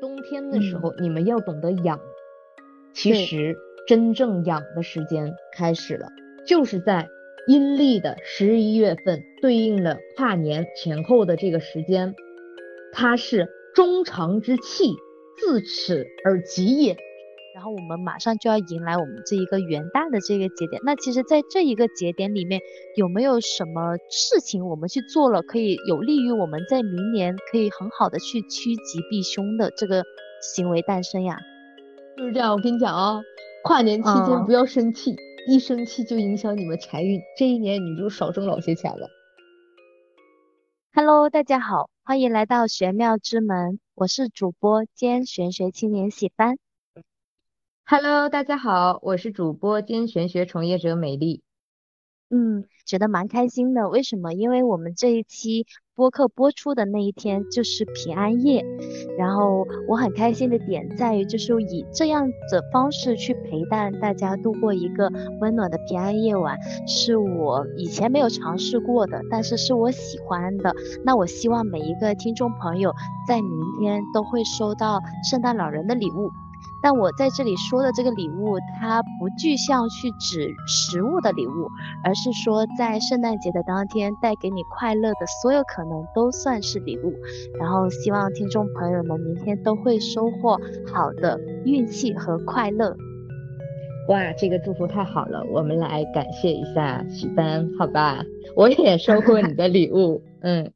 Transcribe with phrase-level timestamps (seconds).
[0.00, 2.00] 冬天的时候你们要懂得养。
[2.92, 6.08] 其实真正养的时间开始了，
[6.46, 7.08] 就是在
[7.46, 12.14] 阴历的十一月份，对应了跨年前后的这个时间，
[12.92, 14.94] 它是中长之气，
[15.38, 16.96] 自此而极也。
[17.56, 22.60] 然后我们马上就要迎来我们这一个元旦的这个节点，那其实，在这一个节点里面，
[22.96, 30.04] 有没有什么事情我们去做了，可以有利于我们在明年可以很好的去趋吉避凶的这个
[30.42, 31.38] 行为诞生呀？
[32.18, 33.22] 就是这样，我跟你讲啊，
[33.64, 35.16] 跨年期间不要生气，
[35.48, 39.08] 一生气就影响你们财运，这一年你就少挣老些钱了。
[40.92, 46.58] Hello，大家好，欢迎来到玄妙之门，我是主播兼玄学青年喜帆。
[47.88, 51.44] Hello，大家好，我是主播兼玄学从业者美丽。
[52.30, 53.88] 嗯，觉得蛮开心的。
[53.88, 54.34] 为什么？
[54.34, 55.64] 因为我们这一期
[55.94, 58.64] 播客播出的那一天就是平安夜，
[59.16, 65.08] 然后我很开心的点在于，就是以这样的方式去陪伴大家度过一个
[65.40, 70.74] 温暖的平安夜晚，是我以前没有尝试过的，但是是我喜欢的。
[71.04, 72.92] 那我希望每一个听众朋友
[73.28, 74.98] 在明天都会收到
[75.30, 76.28] 圣诞老人的礼物。
[76.82, 81.68] 但我在这里说的这个礼物，它不具象去指实物的礼物，
[82.04, 87.12] 而是说在圣诞节的当天带给你快乐的所有可能都算是礼物。
[87.58, 90.60] 然后希望听众朋友们明天都会收获
[90.92, 92.96] 好的运气和快乐。
[94.08, 98.24] 哇，这个祝福太好了，我们来感谢一下许丹，好吧？
[98.54, 100.70] 我也收获你的礼物，嗯。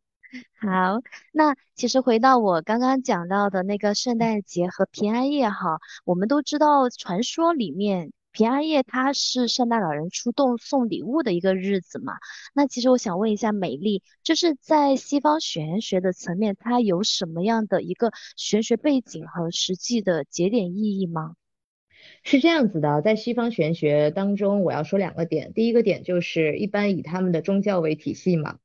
[0.62, 1.00] 好，
[1.32, 12.12] 那其实回到我刚刚讲到的那个圣诞节和平安夜哈，我们都知道传说里面平安夜它是圣诞老人出动送礼物的一个日子嘛。
[12.52, 21.36] 那其实我想问一下美丽，就是在西方玄学的层面，它有什么样的一个玄学背景和实际的节点意义吗？
[22.22, 28.58] 是这样子的，在西方玄学当中，我要说两个点，第一个点就是一般以他们的宗教为体系嘛。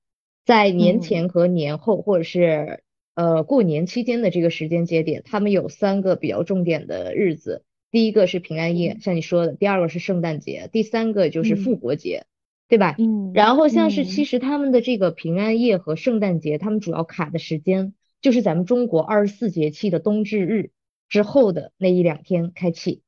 [0.45, 2.83] 在年前和年后，或者是
[3.15, 7.63] 呃过年期间的这个时间节点，他们有三个比较重点的日子。
[7.89, 12.25] 第一个是平安夜，像你说的；第二个是圣诞节；第三个就是复活节，
[12.67, 12.95] 对吧？
[12.99, 13.31] 嗯。
[13.33, 20.69] 然后像是其实他们的这个平安夜和圣诞节，他们主要卡的时间就是咱们中国二十四节气的冬至日
[21.09, 23.01] 之后的那一两天开启。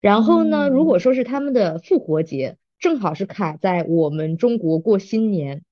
[0.00, 5.62] 然后呢，如果说是他们的复活节，正好是卡在我们中国过新年。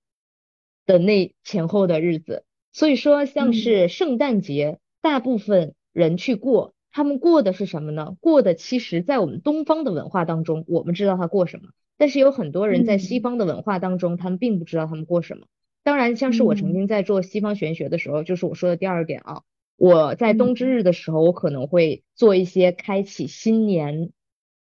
[0.92, 8.14] 的那前后的日子，所以说像是圣诞节，大部分人去过，他们过的是什么呢？
[8.20, 15.46] 过的其实，在我们东方的文化当中，我们知道他过什么，但是有很多人在西方的文化当中，他们并不知道他们过什么。
[15.82, 19.42] 当然，像是我曾经在做西方玄学的时候，就是我说的第二点啊，
[19.76, 24.10] 我在冬至日的时候，我可能会做一些开启新年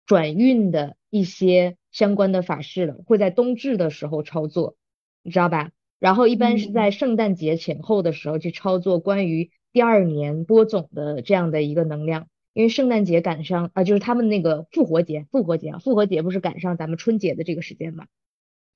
[0.04, 4.76] 转运的一些相关的法事了，会在冬至的时候操作，
[5.22, 5.70] 你知道吧？
[5.98, 18.06] 然后一般是在圣诞节前后的时候去操作关于第二年播种的这样的一个能量，因为圣诞节赶上啊，就是他们那个复活节，复活节啊，复活节不是赶上咱们春节的这个时间吗？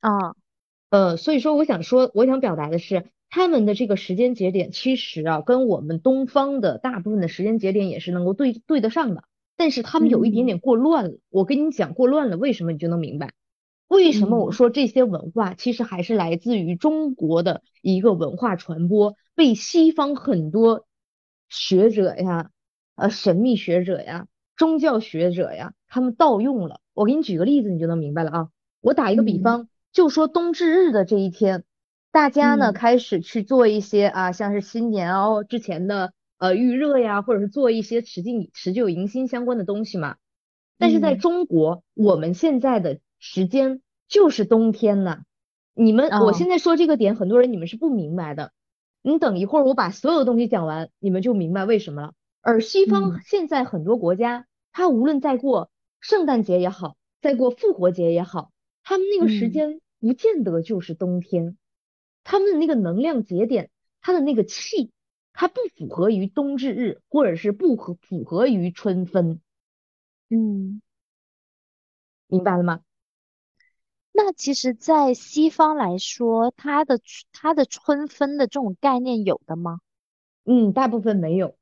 [0.01, 0.35] 啊，
[0.91, 9.25] 呃，所以说我想说，我想表达的是，他们的这个时间节点其实啊，跟我们东方的大部分的时间节点也是能够对对得上的，
[9.57, 11.19] 但是他们有一点点过乱了。
[11.31, 13.33] 我跟你讲过乱了，为什么你就能明白？
[13.93, 20.87] 为什么我说这些文化其实还是来自于中国的一个文化传播，被西方很多
[21.51, 22.49] 学者呀、
[22.97, 26.81] 呃神秘学者呀、宗教学者呀，他们盗用了。
[26.95, 28.49] 我给你举个例子，你就能明白了啊。
[28.81, 31.65] 我打一个比方，就说冬至日的这一天，
[32.11, 40.17] 大家呢开始去做一些啊，像是新年哦之前的呃预热呀，或者是做一些持进持久迎新相关的东西嘛。
[40.79, 42.99] 但是在中国，我们现在的。
[43.25, 45.23] 时间就是冬天呢，
[45.75, 48.53] 你们我现在说这个点，很多人你们是不明白的。
[49.01, 52.15] 你等一会儿我把所有的东西讲完，你们就明白为什么了。
[52.41, 55.71] 而西方现在很多国家，他无论在过
[56.01, 58.51] 圣诞节也好，在过复活节也好，
[58.83, 61.57] 他们那个时间不见得就是冬天，
[62.25, 63.71] 他们的那个能量节点，
[64.01, 64.91] 它的那个气，
[65.33, 69.41] 它不符合于冬至日，或者是不合符合于春分。
[70.29, 70.83] 嗯，
[72.27, 72.81] 明白了吗？
[74.13, 77.01] 那其实，在西方来说，它的
[77.33, 79.81] 它的春分的这种概念有的吗？
[80.45, 81.55] 嗯，大部分没有，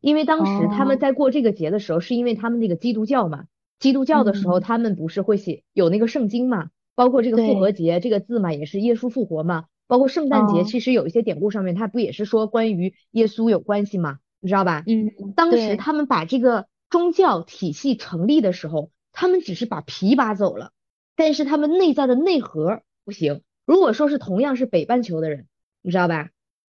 [0.00, 3.44] 因为当时他们在过这个节的时候，是因为他们那个基督教嘛，
[3.78, 14.18] 基督教的时候，他们不是会写有那个圣经嘛，包括这个复活节这个字嘛，也是耶稣复活嘛，包括圣诞节，其实有一些典故上面，它不也是说关于耶稣有关系嘛？
[14.40, 14.82] 你知道吧？
[14.86, 20.72] 嗯，当时，他们把这个宗教体系成立的时候，他们只是把皮扒走了，
[21.16, 23.42] 但是他们内在的内核不行。
[23.66, 25.46] 如果说是同样是北半球的人，
[25.82, 26.30] 你知道吧？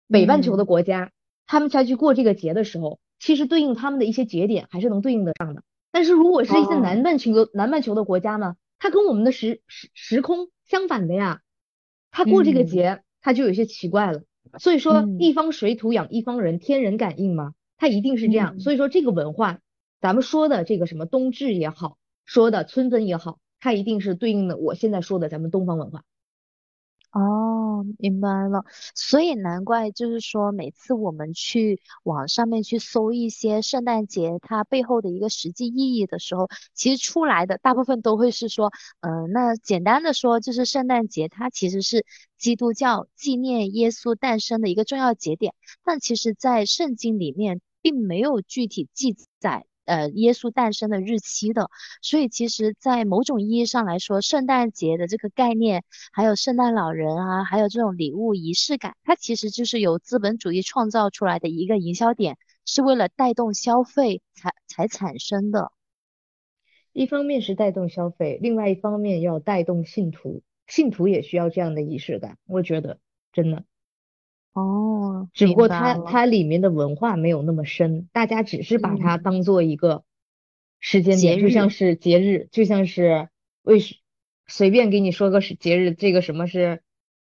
[0.07, 1.11] 北半球的嗯国家，
[1.47, 5.63] 他们再去过这个节的时候，其实对应他们的一些节点还是能对应得上的。
[5.91, 11.41] 但是如果是一些哦，南半球的南半球的国家呢，它跟我们的时时时空相反的呀，
[12.11, 14.23] 它过这个嗯节，它就有些奇怪了。
[14.59, 18.55] 所以说，嗯一方水土养一方人，天人感应嘛，它一定是这样。
[18.57, 18.59] 嗯。
[18.59, 19.59] 所以说，这个文化，
[20.01, 26.03] 咱们说的这个什么冬至也好，说的春分也好，它一定是对应的我现在说的咱们东方文化。
[27.13, 28.63] 哦，明白了，
[28.95, 38.71] 所以难怪就是说，每次我们去网上面去搜一些圣诞节它背后的一个实际意义的时候，其实出来的大部分都会是说，
[39.01, 42.05] 嗯、那简单的说，就是圣诞节它其实是
[42.37, 45.53] 基督教纪念耶稣诞生的一个重要节点，
[45.83, 49.65] 但其实在圣经里面并没有具体记载。
[49.91, 51.69] 呃，耶稣诞生的日期的，
[52.01, 55.83] 所以其实，在某种意义上来说，圣诞节的这个概念。
[56.13, 65.73] 还有圣诞老人啊，还有这种礼物仪式感，它其实就是由资本主义创造出来的一个营销点，是为了带动消费才才产生的。
[66.93, 72.37] 一方面是带动消费，另外一方面要带动信徒，信徒也需要这样的仪式感。
[72.47, 72.99] 我觉得
[73.33, 73.65] 真的。
[74.53, 76.03] 哦，只不过它了。
[76.05, 80.03] 它里面的文化没有那么深，大家只是把它嗯，当做一个
[80.79, 81.69] 时间节点，就像日。
[81.69, 83.29] 是节日，就像是
[83.61, 83.95] 为什
[84.47, 86.81] 随便给你说个是节日，这个什么是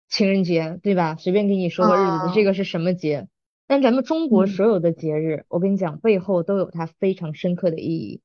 [0.10, 1.16] 情人节，对吧？
[1.16, 3.28] 随便给你说个日子，这啊，个是什么节？
[3.68, 4.48] 但咱们中国嗯。
[4.48, 8.22] 所有的节日，我跟你讲，背后都有它非常深刻的意义。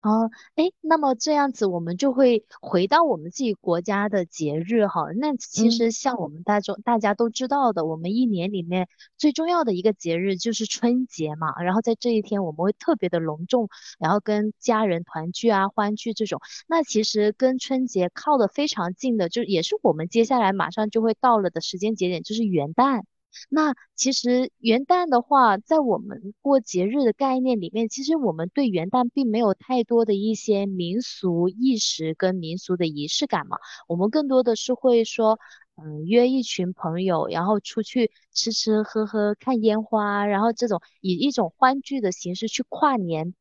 [0.00, 5.02] 哦，哎，那么这样子，我们就会回到我们自己国家的节日哈。
[5.16, 11.60] 那其嗯实像我们大众大家都知道的，我们一年里面最重要的一个节日就是春节嘛。
[11.62, 13.68] 然后在这一天，我们会特别的隆重，
[13.98, 16.40] 然后跟家人团聚啊、欢聚这种。
[16.68, 23.02] 那其实跟春节靠得非常近的，就也是我们接下来马上就会到了的时间节点，就是元旦。
[23.48, 33.58] 那其实元旦的话，在我们过节日的概念里面，其实我们对元旦并没有太多的一些民俗意识跟民俗的仪式感嘛。
[33.86, 35.38] 我们更多的是会说，
[35.76, 43.34] 嗯，约一群朋友，然后出去吃吃喝喝，看烟花，然后这种以一种欢聚的形式去跨年。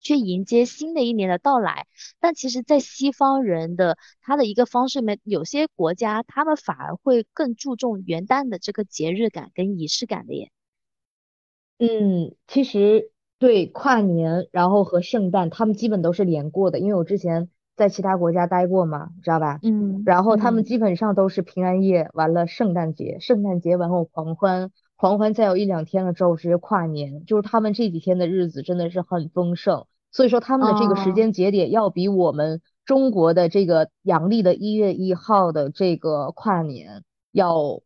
[0.00, 1.86] 去迎接新的一年的到来，
[2.20, 10.50] 但其实，在西方人的他的一个方式里面，有些国家他们反而会更注重元旦的这个节日感跟仪式感的耶。
[11.78, 19.60] 嗯，其实对跨年，然后和圣诞，他们基本都是连过的，因为我之前在其他国家待过嘛，知道吧？
[19.62, 37.80] 嗯然后他们嗯基本上都是平安夜完了圣诞节，圣诞节完后狂欢，狂欢再有一两天了之后直接跨年，就是他们这几天的日子真的是很丰盛，所以说他们的这个时哦，间节点要比我们中国的这个阳历的一月一号的这个跨年要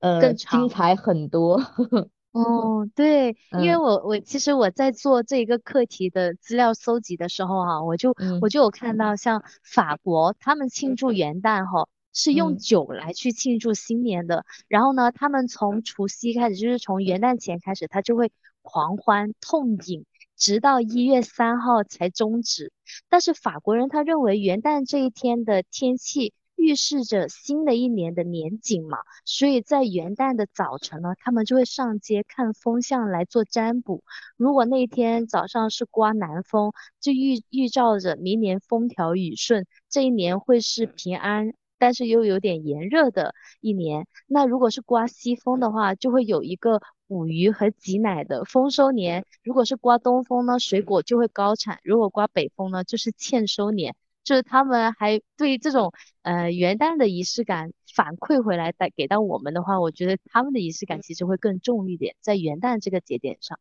[0.00, 0.34] 呃更。
[0.34, 1.62] 精彩很多。
[2.32, 3.80] 哦，对，因为嗯。
[3.80, 18.32] 我我其实我在做这个课题的资料搜集的时候哈、我就我嗯就有看到像法国他们庆祝元旦哈、是用嗯酒来去庆祝新年的，然后呢，他们从除夕开始，就是从元旦前开始，他就会
[18.62, 22.72] 狂欢痛饮，直到一月三号才终止。
[23.10, 28.96] 但是法国人他认为元旦这一天的天气预示着新的一年的年景嘛。
[29.26, 34.02] 所以在元旦的早晨呢，他们就会上街看风向来做占卜。
[34.38, 44.06] 如果那天早上是刮南风，就预预兆着明年风调雨顺，这一年会是平安，但是又有点炎热的一年。
[44.26, 53.94] 那如果是刮西风的话，就会有一个捕鱼和挤奶的丰收年；如果是刮东风呢，水果就会高产；如果刮北风呢，就是欠收年。
[54.24, 55.92] 就是他们还对这种
[56.22, 63.60] 呃元旦的仪式感反馈回来带给到我们的话，我觉得他们的仪式感其实会更重一点，在元旦这个节点上。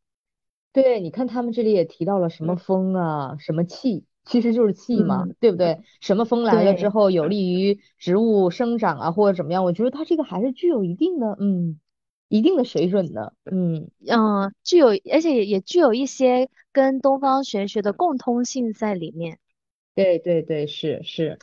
[0.73, 5.81] 对，你看他们这里也提到了什么风啊，什么气，其实就是气嘛，嗯，对不对？
[6.01, 9.63] 什么风来了之，后有利于植物生长啊，或者怎么样？
[9.63, 11.79] 我觉得它这个还是具有一定的，嗯，
[12.27, 13.89] 一定的水准的，嗯。
[14.07, 19.39] 嗯，具有，而且也也具有一些跟东方玄学的共通性在里面。
[19.93, 21.39] 对对对，是是，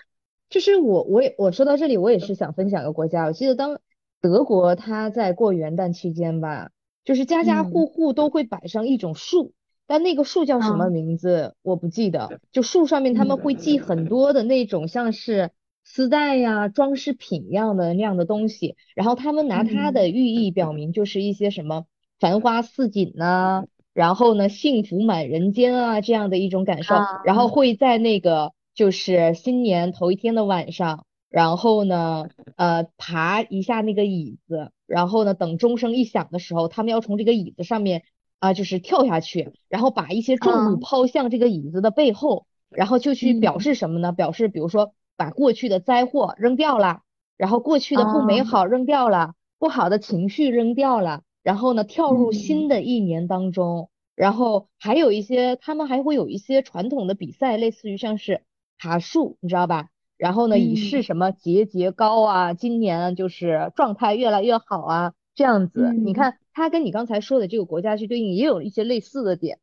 [0.51, 3.25] 就是我我也我说到这里，我也是想分享一个国家。
[3.25, 3.81] 我记得当
[4.21, 6.71] 德国它在过元旦期间吧，
[7.05, 9.55] 就是家家嗯户户都会摆上一种树，
[9.87, 10.93] 但那个树叫什么嗯。
[10.93, 12.41] 名字我不记得。
[12.53, 13.41] 就树上面他们嗯。
[13.41, 15.51] 会系很多的那种像是
[15.85, 19.95] 丝带呀、装饰品一样的那样的东西，然后他们拿它嗯。
[19.95, 21.87] 的寓意表明就是一些什么
[22.21, 27.49] 繁花似锦呐、然后呢，幸福满人间啊这样的一种感受，然后。
[27.49, 38.05] 会在那个就是新年头一天的晚上，然后呢，呃，爬一下那个椅子，然后呢，等钟声一响的时候，他们要从这个椅子上面
[38.43, 44.11] 啊，就是跳下去，然后把一些重物抛向这个椅子的背后，然后就去表示什么呢？
[44.11, 47.03] 表示比如说把过去的灾祸扔掉了，
[47.37, 51.23] 然后过去的不美好扔掉了，不好的情绪扔掉了。
[51.45, 58.43] 然后呢，跳入新的一年当中，然后还有一些，他们还会有一些传统的比赛，类似于像是
[58.77, 59.87] 爬树，你知道吧？
[60.17, 65.93] 然后呢，以示什么节节高啊，今年就是状态越来越好啊，这样子。
[65.93, 69.59] 你看，它跟你刚才说的这个国家去对应，也有一些类似的点。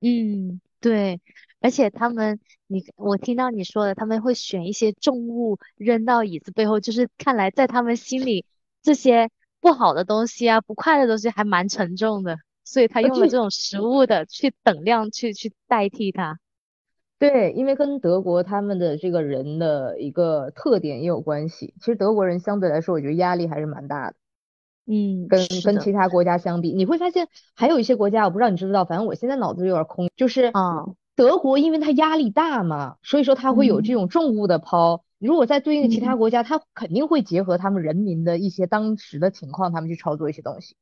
[0.00, 1.20] 嗯，对，
[1.60, 8.44] 而且他们，你我听到你说的，他们会选一些重物扔到椅子背后，就是看来在他们心里
[8.82, 9.30] 这些。
[9.62, 16.40] 不好的东西啊，不快乐的东西还蛮沉重的，所以他用了这种食物的去等量去去代替它。
[17.16, 21.74] 对，因为跟德国他们的这个人的一个特点也有关系。
[21.78, 24.16] 其实德国人相对来说，我觉得压力还是蛮大的。
[24.86, 35.04] 嗯，跟跟其他国家相比，你会发现还有一些国家，我不知道你知不知道，反正我现在脑子有点空，就是啊，德国因为它压力大嘛，所以说它会有这种重物的抛。
[35.18, 40.74] 如果在对应其他国家，它肯定会结合他们人民的一些当时的情况，他们去操作一些东西。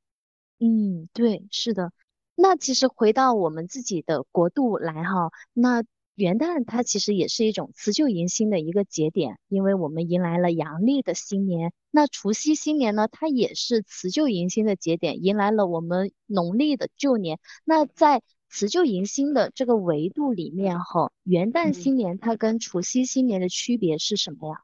[0.59, 1.93] 嗯，对，是的。
[2.37, 5.83] 那其实回到我们自己的国度来哈，那
[6.21, 11.73] 元旦它其实也是一种辞旧迎新的一个节点，因为我们迎来了阳历的新年。
[11.91, 17.39] 那除夕新年呢，它也是辞旧迎新的节点，迎来了我们农历的旧年。
[17.65, 24.61] 那在辞旧迎新的这个维度里面，哈，元旦新年它跟除夕新年的区别是什么呀？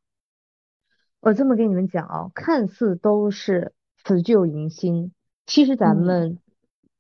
[1.21, 3.73] 我这么跟你们讲啊，看似都是
[4.05, 5.13] 辞旧迎新，
[5.47, 6.39] 其实咱们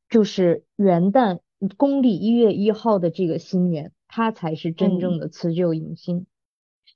[0.08, 1.40] 就是元旦
[1.76, 6.24] 公历一月一号的这个新年，它才是真正的辞旧迎新。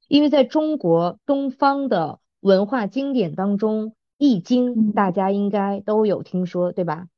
[0.09, 7.09] 因为在中国东方的文化经典当中，《易经》大家应该都有听说，对吧？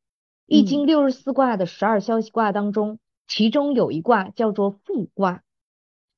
[0.45, 5.45] 易经六十四卦的十二消息卦当中，其中有一卦叫做复卦，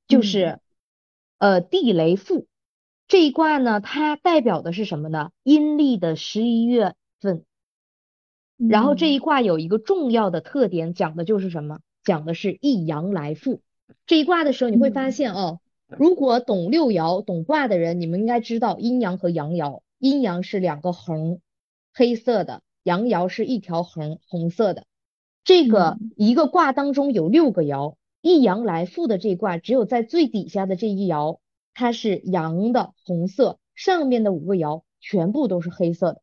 [0.09, 0.61] 就是
[1.37, 2.47] 呃地雷复
[3.07, 5.31] 这一卦呢，它代表的是什么呢？
[5.43, 7.45] 阴历的十一月份。
[8.57, 11.81] 然后这一卦有一个重要的特点，讲的就是什么？
[12.03, 13.61] 讲的是一阳来复。
[14.07, 21.41] 这一卦的时候，你会发现哦，如果懂六爻、懂卦的人，你们应该知道阴阳和阳爻，阴阳是两个横，
[21.93, 22.62] 黑色的。
[22.83, 24.85] 阳爻是一条横，红色的。
[25.43, 31.38] 这个一个卦当中有六个爻，一阳来复的这卦只有在最底下的这一爻，
[31.73, 36.21] 它是阳的红色，上面的五个爻全部都是黑色的。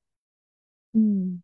[0.94, 1.42] 嗯，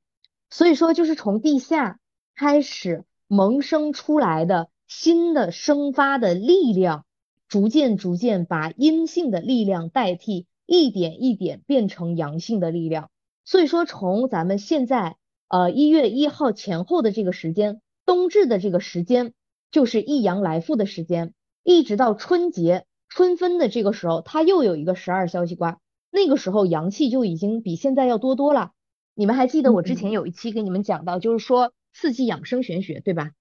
[0.51, 1.99] 所以说就是从地下
[2.35, 7.05] 开始萌生出来的新的生发的力量，
[7.47, 13.09] 逐渐逐渐把阴性的力量代替，一点一点变成阳性的力量。
[13.45, 15.17] 所以说，从咱们现在
[15.47, 19.33] 呃一月一号前后的这个时间，冬至的这个时间，
[19.71, 25.79] 就是一阳来复的时间，一直到春节春分的这个时候，它又有一个十二消息卦，
[26.11, 28.71] 那个时候阳气就已经比现在要多多了。
[29.13, 33.31] 你们还记得我之前有一期给你们讲到，就是说四季养生玄学，对吧？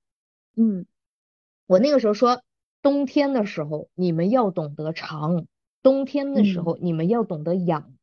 [0.57, 0.87] 嗯，
[1.67, 2.43] 我那个时候说，
[2.83, 5.47] 冬天的时候你们要懂得长，
[5.83, 7.95] 冬天的时候你们要懂得养。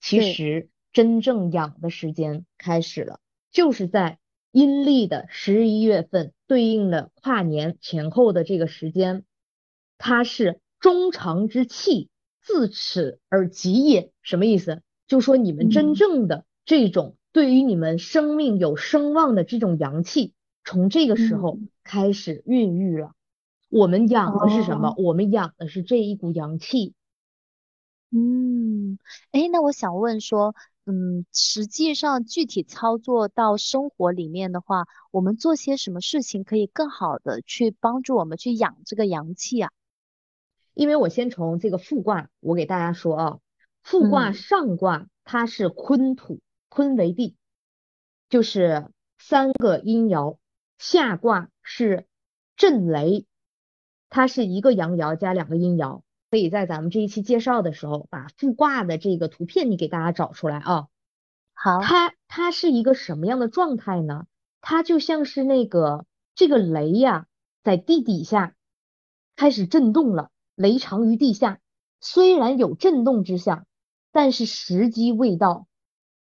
[0.00, 0.68] 其实。
[0.92, 3.20] 真正养的时间开始了，
[3.52, 4.18] 就是在
[4.50, 9.22] 阴历的十一月份，对应的跨年前后的这个时间，
[9.98, 12.08] 它是中长之气，
[12.42, 14.10] 自此而极也。
[14.20, 14.82] 什么意思？
[15.06, 20.32] 就说你们真正的这种对于你们生命有声望的这种阳气，
[20.64, 23.14] 从这个时候开始孕育了。
[23.68, 24.94] 我们养的是什么？
[24.96, 26.94] 我们养的是这一股阳气。
[28.12, 28.96] 嗯，
[29.32, 30.54] 哎，那我想问说。
[30.86, 39.70] 嗯，实际上具体操作到生活里面的话，我们做些什么事情可以更好的去帮助我们去养这个阳气啊？
[40.74, 43.38] 因为我先从这个复卦，我给大家说啊，
[43.84, 47.36] 复卦上卦它是坤土，坤为地，
[48.28, 50.38] 就是三个阴爻；
[50.80, 52.06] 下卦是
[52.56, 53.26] 震雷，
[54.08, 56.00] 它是一个阳爻加两个阴爻。
[56.30, 60.86] 可以在咱们这一期介绍的时候，把复卦的这个图片你给大家找出来啊。
[61.52, 64.26] 好，它它是一个什么样的状态呢？
[64.62, 67.26] 它就像是那个这个雷呀，
[67.62, 68.54] 在地底下
[69.36, 71.60] 开始震动了，雷长于地下，
[72.00, 73.66] 虽然有震动之象，
[74.12, 75.66] 但是时机未到。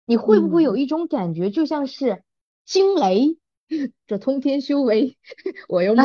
[0.04, 2.23] 你会不会有一种感觉，就像是
[2.66, 3.38] 惊雷
[4.07, 5.17] 这通天修为，
[5.69, 6.05] 我又梦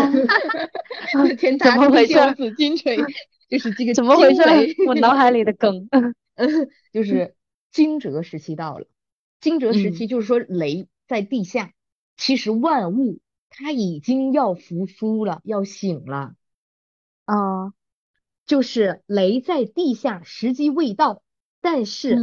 [1.37, 2.13] 天怎么回事？
[2.35, 2.97] 紫金锤，
[3.49, 4.41] 就是这个怎么回事？
[4.87, 5.89] 我脑海里的梗，
[6.93, 7.35] 就是
[7.71, 8.87] 惊蛰时期到了。
[9.39, 11.73] 惊蛰时期就是说雷在地下，
[12.15, 13.19] 其实万物
[13.49, 16.33] 它已经要复苏了，要醒了。
[17.25, 17.73] 啊，
[18.45, 21.21] 就是雷在地下，时机未到，
[21.61, 22.17] 但是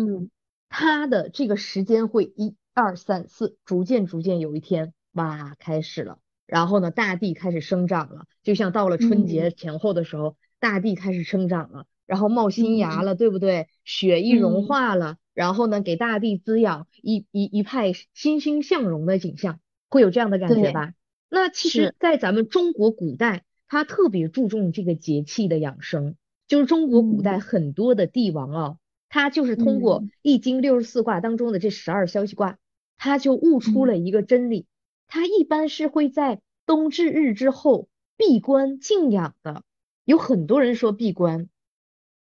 [0.68, 4.92] 它的这个时间会一二三四，逐渐逐渐有一天。
[5.14, 13.68] 哇，开始了，然后呢，大地开始生长了，就像到了春节前后的时候，大地开始生长了，然后冒新芽了，对不对？
[13.84, 20.92] 雪一融化了，然后呢，给大地滋养，一一一派欣欣向荣的景象，会有这样的感觉吧？
[21.30, 26.16] 那其实，在咱们中国古代，他特别注重这个节气的养生，
[26.48, 28.76] 就是中国古代很多的帝王啊，
[29.08, 32.58] 他就是通过《易经》六十四卦当中的这十二消息卦，
[32.96, 34.66] 他就悟出了一个真理。
[35.06, 39.62] 他一般是会在冬至日之后闭关静养的，
[40.04, 41.48] 有很多人说闭关，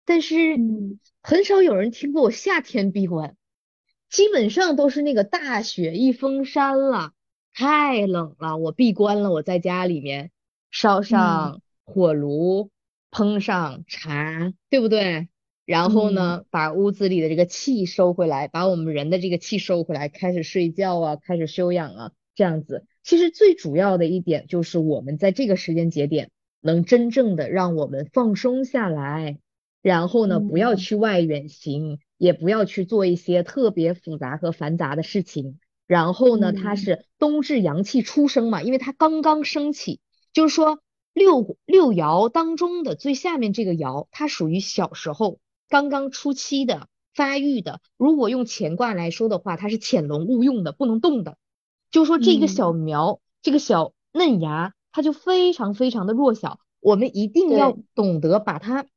[0.06, 0.36] 但是
[1.22, 3.36] 很少有人听过我夏天闭关，
[4.10, 7.13] 基本上都是那个大雪一封山了，
[7.54, 10.32] 太冷了，我闭关了，我在家里面
[10.72, 12.70] 烧上火炉，
[13.12, 15.30] 烹上茶，对不对？
[15.66, 22.12] 然后呢，把屋子里的这个气收回来，把我们人的这个气收回来，开始睡觉啊，开始休养啊。
[22.36, 29.38] 这样子，其实最主要的一点就是我们在这个时间节点能真正的让我们放松下来，
[29.82, 35.60] 然后呢，不要去外远行，也不要去做一些特别复杂和繁杂的事情。
[35.86, 40.00] 然后呢，它是冬至阳气初生嘛，因为它刚刚升起，
[40.32, 40.80] 就是说
[41.13, 47.82] 六六爻当中的最下面这个爻，它属于小时候刚刚初期的发育的。
[47.98, 51.38] 如果用乾卦来说的话，它是潜龙勿用的，不能动的。
[51.94, 58.88] 就说这个小苗，这个小嫩芽，它就非常非常的弱小，我们一定要懂得把它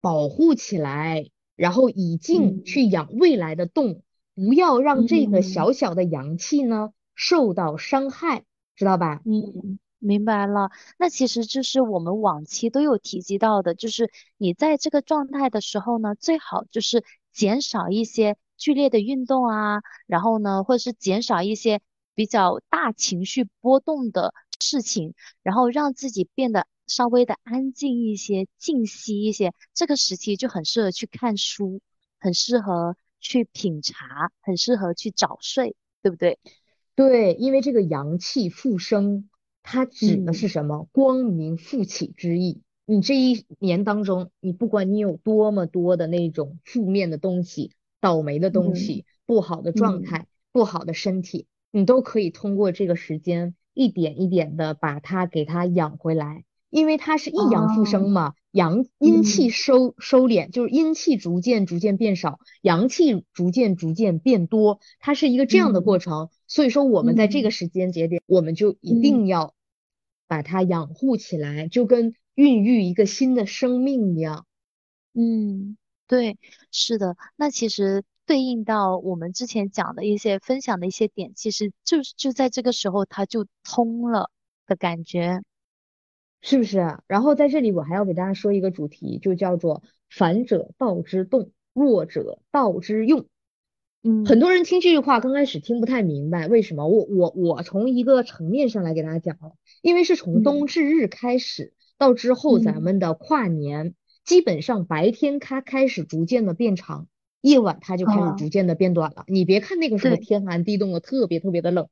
[0.00, 4.02] 保护起来，然后以静去养未来的动，
[4.34, 8.42] 不要让这个小小的阳气呢受到伤害，
[8.74, 9.22] 知道吧？
[9.24, 10.72] 嗯，明白了。
[10.98, 21.80] 那其实就是我们往期都有提及到的，就是你在这个状态的时候呢，最好就是减少一些剧烈的运动啊，然后呢，或者是减少一些。
[22.16, 29.52] 比较大情绪波动的事情，然后让自己变得稍微的安静一些、静息一些。
[29.74, 31.80] 这个时期就很适合去看书，
[32.18, 36.38] 很适合去品茶，很适合去早睡，对不对？
[36.94, 39.28] 对，因为这个阳气复生，
[39.62, 40.88] 它指的是什么？
[40.92, 42.62] 光明复起之意。
[42.86, 51.46] 你这一年当中，你不管你有多么多的那种负面的东西、倒霉的东西、不好的状态、不好的身体。
[51.70, 66.30] 你都可以通过这个时间一点一点的把它给它养回来，因为它是一阳复生嘛，阳阴气收收敛，就是阴气逐渐逐渐变少，阳气逐渐逐渐变多，它是一个这样的过程。
[66.46, 69.54] 所以说我们在这个时间节点，我们就一定要
[70.26, 74.46] 把它养护起来，就跟孕育一个新的生命一样。
[75.12, 75.76] 嗯，
[76.06, 76.38] 对，
[76.70, 78.02] 是的，那其实。
[78.26, 84.30] 对应到我们之前讲的一些分享的一些点，其实就就在这个时候它就通了
[84.66, 85.42] 的感觉，
[86.42, 86.98] 是不是？
[87.06, 93.26] 然后在这里我还要给大家说一个主题，就叫做“反者道之动，弱者道之用”。
[94.02, 96.86] 嗯，很多人听这句话刚开始听不太明白，为什么？
[96.88, 99.36] 我我我从一个层面上来给大家讲
[99.82, 107.06] 因为是从冬至日开始到之后咱们的跨年，基本上白天它开始逐渐的变长。
[107.46, 109.24] 夜晚它就开始逐渐的变短了。
[109.28, 111.86] 你别看那个时候天寒地冻的，特别特别的冷，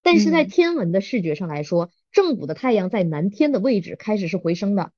[0.00, 4.92] 但是在天文的视觉上来说，正午的太阳在南天的位置开始是回升的，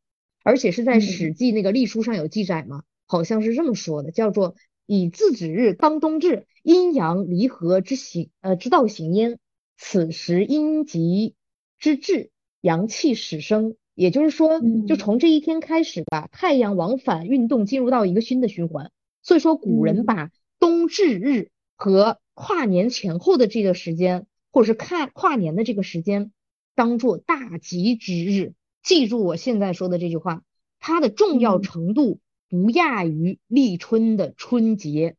[0.44, 9.38] 而且是在《史记》那个历书上有记载嘛，好像是这么说的，叫做以自止日当冬至，阴阳离合之行，呃之道行焉。
[9.78, 11.34] 此时阴极
[11.78, 12.28] 之至，
[12.60, 13.76] 阳气始生。
[13.94, 18.92] 也就是说，就从这一天开始吧，太阳往返运动，进入到一个新的循环。
[19.28, 26.32] 所以说，古人把冬至日和跨年前后的这个时间，或者是看跨年的这个时间，
[26.74, 28.54] 当做大吉之日。
[28.82, 30.44] 记住我现在说的这句话，
[30.80, 35.14] 它的重要程度不亚于立春的春节。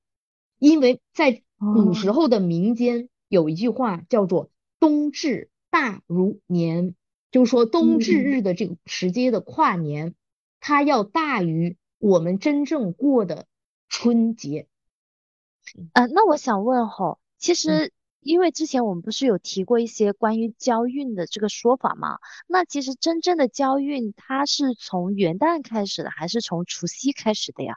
[0.57, 4.49] 因为在古时候的民间有一句话叫做
[4.81, 6.95] “冬至大如年”，
[7.29, 10.15] 就是说冬至日的这个时间的跨年，
[10.59, 13.45] 它要大于我们真正过的。
[13.89, 14.67] 春节，
[15.93, 22.19] 呃，那我想问哈，其实因为之前我们不是有提过一些关于交运的这个说法吗？
[22.47, 27.75] 那其实真正的交运，它是从元旦开始的，还是从除夕开始的呀？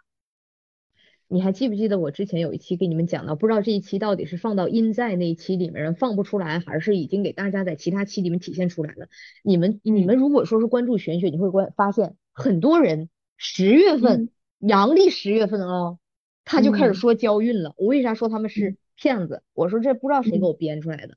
[1.29, 9.09] 你还记不记得我之前有一期给你们讲到，不知道这一期到底是放到阴在那一期里面放不出来，还是已经给大家在其他期里面体现出来了？
[9.43, 15.99] 你们你们如果说是关注玄学，你会关发现很多人十月份阳历十月份哦，
[16.45, 17.75] 他就开始说交运了。
[17.77, 19.43] 我为啥说他们是骗子？
[19.55, 21.17] 我说这不知道谁给我编出来的。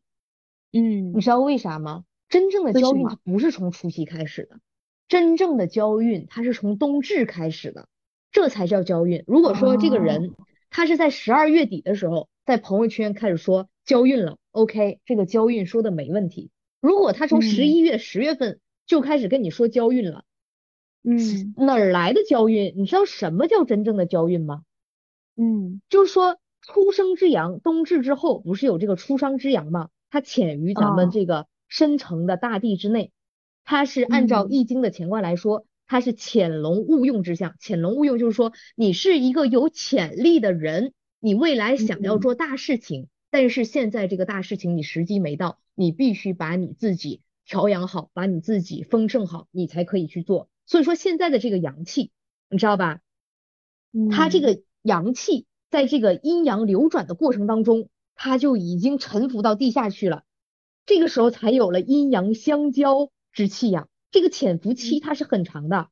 [0.71, 2.03] 嗯，你知道为啥吗？
[2.27, 4.59] 真正的交运它不是从除夕开始的，
[5.07, 7.87] 真正的交运它是从冬至开始的。
[8.31, 9.23] 这才叫交运。
[9.27, 10.33] 如果说这个人
[10.69, 16.49] 他是在十二月底的时候在朋友圈开始说交运了，OK，这个交运说的没问题。
[16.81, 20.25] 如果他从十一月、十月份就开始跟你说交运了，
[21.03, 22.73] 嗯，哪儿来的交运？
[22.75, 24.63] 你知道什么叫真正的交运吗？
[25.35, 29.89] 嗯，就是说初生之阳，冬至之后不是有这个初生之阳吗？
[30.09, 33.11] 它潜于咱们这个深层的大地之内，
[33.63, 35.65] 它是按照易经的乾卦来说。
[35.87, 50.49] 它是潜龙勿用之象，潜龙勿用就是说你是一个有潜力的人，你未来想要做大事情，但是现在这个大事情你时机没到，你必须把你自己调养好，把你自己丰盛好，你才可以去做。
[50.65, 52.09] 所以说现在的这个阳气，
[52.49, 53.01] 你知道吧？
[54.09, 60.23] 它这个阳气在这个阴阳流转的过程当中，它就已经沉浮到地下去了，
[60.85, 63.87] 这个时候才有了阴阳相交之气呀。
[64.11, 65.89] 这个潜伏期它是很长的，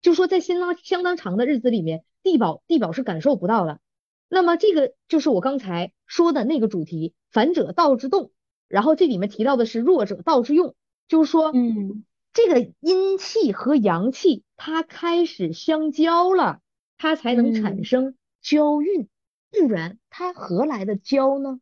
[0.00, 3.80] 就说在相当相当长的日子里面，地保地保是感受不到的。
[4.28, 8.30] 那么这个就是我刚才说的那个主题，反者道之动，
[8.68, 10.76] 然后这里面提到的是弱者道之用，
[11.08, 16.60] 就是说，嗯，这个阴气和阳气它开始相交了，
[16.96, 18.14] 它才能产生
[18.46, 19.08] 交运，
[19.50, 21.58] 不然它何来的交呢？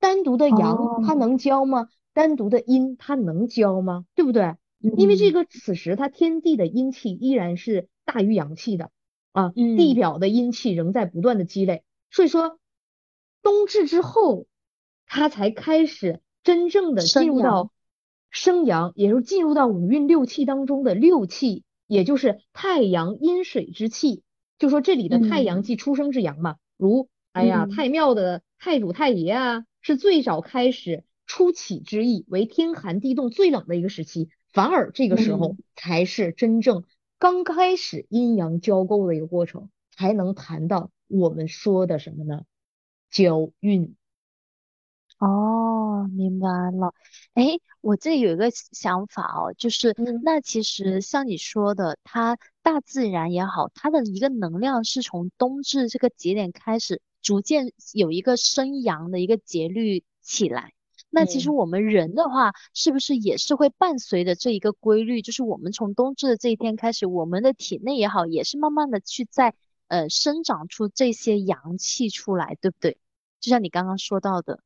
[0.00, 1.90] 单独的阳它能交吗？
[2.14, 4.06] 单独的阴它能交吗？
[4.14, 4.54] 对不对？
[4.80, 8.90] 因为这个此时它天地的阴气依然是大于阳气的
[9.32, 12.58] 啊，地表的阴气仍在不断的积累，所以说
[13.42, 14.46] 冬至之后，
[15.06, 17.70] 它才开始真正的进入到
[18.30, 24.22] 生阳，也就是进入到五运六气当中的六气，也就是太阳阴水之气。
[24.58, 34.28] 就说这里的太阳即出生之阳嘛，如哎呀太庙的太祖太爷啊，是最早开始初起之意，为天寒地冻最冷的一个时期。
[34.52, 36.84] 反而这个时候才是真正
[37.18, 42.42] 刚开始阴阳交构的一个过程，才能谈到我们说的什么呢？
[43.10, 43.94] 交运。
[45.18, 46.92] 哦，明白了。
[47.32, 60.74] 哎，我这里有一个想法哦，就是那其实像你说的，它大自然也好，它的一个能量是从冬至这个节点开始，逐渐有一个生阳的一个节律起来。
[61.08, 65.22] 那其实我们人的话，是不是也是会伴随着这一个规律？
[65.22, 69.54] 就是我们从冬至的这一天开始，我们的体内也好，也是慢慢的去在
[69.88, 72.98] 呃生长出这些阳气出来，对不对？
[73.40, 74.60] 就像你刚刚说到的。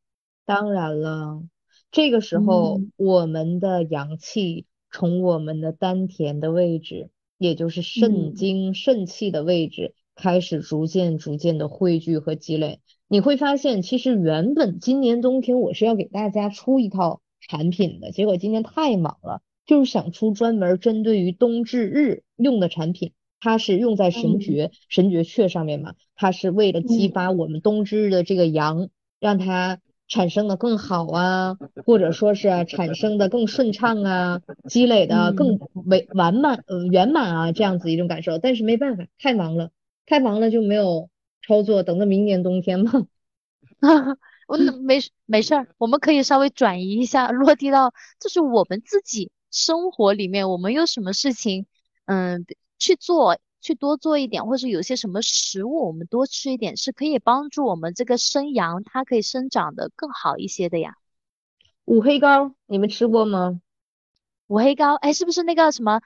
[0.50, 1.44] 当然了，
[1.92, 7.08] 这个时候我们的阳气从我们的丹田的位置，
[7.38, 12.80] 也就是肾经肾气的位置，开始逐渐逐渐的汇聚和积累。
[13.06, 23.12] 你会发现，其实原本今年冬天我是要给大家出一套产品的，结果今年太忙了，就是想出专门针对于冬至日用的产品。
[23.38, 28.88] 它是用在神诀、神诀穴上面嘛，它是为了激发我们冬至日的这个阳，
[29.20, 29.78] 让它
[30.10, 38.36] 产生的更好啊，或者说是产生的更顺畅啊，积累的更为完满、呃圆满啊，这样子一种感受。
[38.36, 39.70] 但是没办法，太忙了，
[40.04, 41.08] 太忙了就没有。
[41.48, 42.92] 操作等到明年冬天吗？
[44.46, 51.66] 我没没事儿，我们可以稍微转移一下，落地到就是我们自己生活里面，我们有什么事情，
[52.04, 52.44] 嗯，
[52.78, 60.94] 去做，去多做一点，或是有些什么食物，我们多吃一点，是可以帮助我们这个生阳，它可以生长的更好一些的呀。
[61.84, 63.60] 五黑膏你们吃过吗？
[64.46, 66.00] 五黑膏，哎，是不是那个什么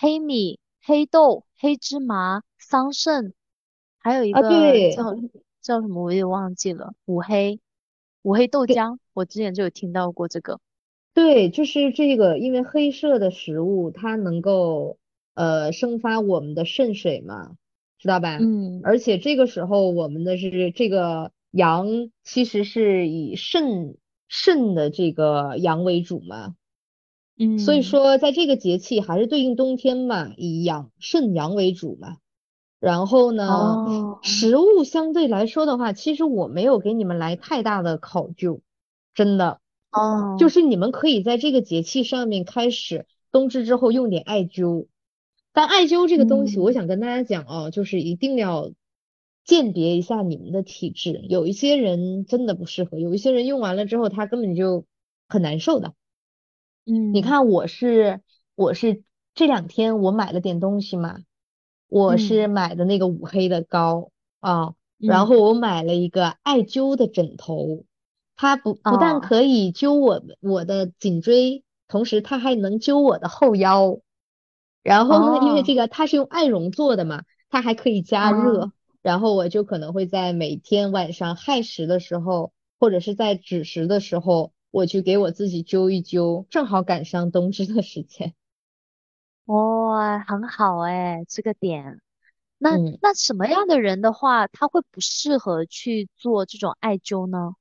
[0.00, 3.32] 黑米、黑豆、黑芝麻、桑葚？
[3.98, 4.42] 还有一个
[4.94, 5.14] 叫
[5.60, 6.94] 叫什么，我也忘记了。
[7.04, 7.60] 五黑
[8.22, 10.60] 五黑豆浆，我之前就有听到过这个。
[11.14, 14.98] 对，就是这个，因为黑色的食物它能够
[15.38, 17.52] 呃生发我们的肾水嘛，
[18.00, 18.38] 知道吧？
[18.40, 18.80] 嗯。
[18.82, 23.96] 而且这个时候我们的是这个阳，其实是以肾
[24.26, 26.56] 肾的这个阳为主嘛。
[27.38, 27.60] 嗯。
[27.60, 32.16] 所以说，在这个节气还是对应冬天嘛，以养肾阳为主嘛。
[32.80, 38.60] 然后呢，食物相对来说的话，其实我没有给你们来太大的考究，
[39.14, 39.60] 真的。
[39.92, 44.86] 哦，就是你们可以在这个节气上面开始，冬至之后用点艾灸。
[45.58, 48.70] 但艾灸这个东西，我嗯想跟大家讲哦，就是一定要
[49.44, 54.84] 鉴别一下你们的体质，有一些人真的不适合，有一些人用完了之后他根本就
[55.28, 55.94] 很难受的。
[56.86, 58.20] 嗯你嗯看我是
[58.54, 59.02] 我是
[59.34, 61.18] 这两天我买了点东西嘛，
[61.88, 67.84] 我是嗯买的那个五黑的膏啊，然嗯后我买了一个艾灸的枕头，
[68.36, 73.98] 它不不但哦可以灸我我的颈椎，同时它还能灸我的后腰。
[74.82, 88.34] 然后呢，因为哦这个它是用艾绒做的嘛，它还可以加哦热，然后我就可能会在每天晚上亥时的时候，或者是在子时的时候，我去给我自己灸一灸，正好赶上冬至的时间。
[89.46, 92.00] 哇，很好哎，这个点。
[92.58, 92.98] 那嗯。
[93.00, 97.54] 那什么样的人的话，他会不适合去做这种艾灸呢？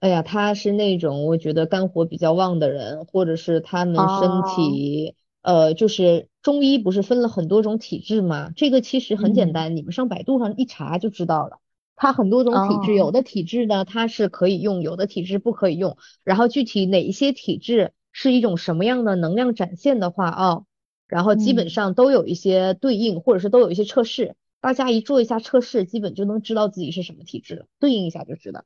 [0.00, 8.50] 哎呀，他是那种我觉得肝火比较旺的人，或者是他们身哦，体，呃，就是中医不是分了很多种体质吗？
[8.56, 11.58] 这个其实很简嗯，单，你们上百度上一查就知道了。
[11.96, 15.96] 它很多种体质，有哦，的体质呢它是可以用，有的体质不可以用。
[16.24, 20.62] 然后具体哪一些体质是一种什么样的能量展现的话啊，
[21.08, 21.70] 然后基本嗯。
[21.70, 24.36] 上都有一些对应，或者是都有一些测试。
[24.60, 28.64] 大家一做一下测试，基本就能知道自己是什么体质了，对应一下就知道。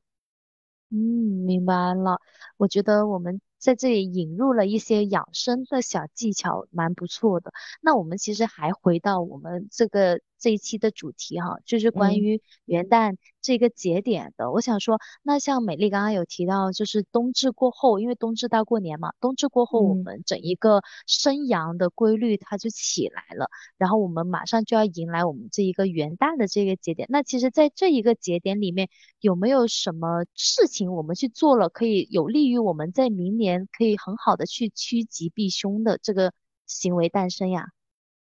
[0.91, 0.97] 嗯，
[1.45, 2.19] 明白了。
[2.57, 7.53] 我觉得我们在这里引入了一些养生的小技巧，蛮不错的。
[7.79, 14.51] 那我们其实还回到我们这个这一期的主题哈，就是关嗯于元旦这个节点的。
[14.51, 20.03] 我想说，那像美丽刚刚有提到，就是冬至过后，因为冬至大过年嘛，冬至过后我嗯。
[20.03, 23.47] 们整一个生阳的规律它就起来了。
[23.77, 27.07] 然后我们马上就要迎来我们这一个元旦的这个节点。
[27.09, 28.89] 那其实，在这一个节点里面，
[29.21, 36.33] 有没有什么事情我们去做了，可以有利于我们在明年可以很好的去趋吉避凶的这个
[36.67, 37.67] 行为诞生呀？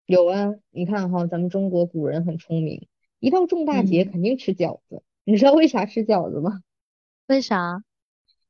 [0.09, 2.89] 有啊，你看哈，咱们中国古人很聪明，
[3.21, 5.03] 一到重大节嗯，肯定吃饺子。
[5.23, 6.63] 你知道为啥吃饺子吗？
[7.29, 7.85] 为啥？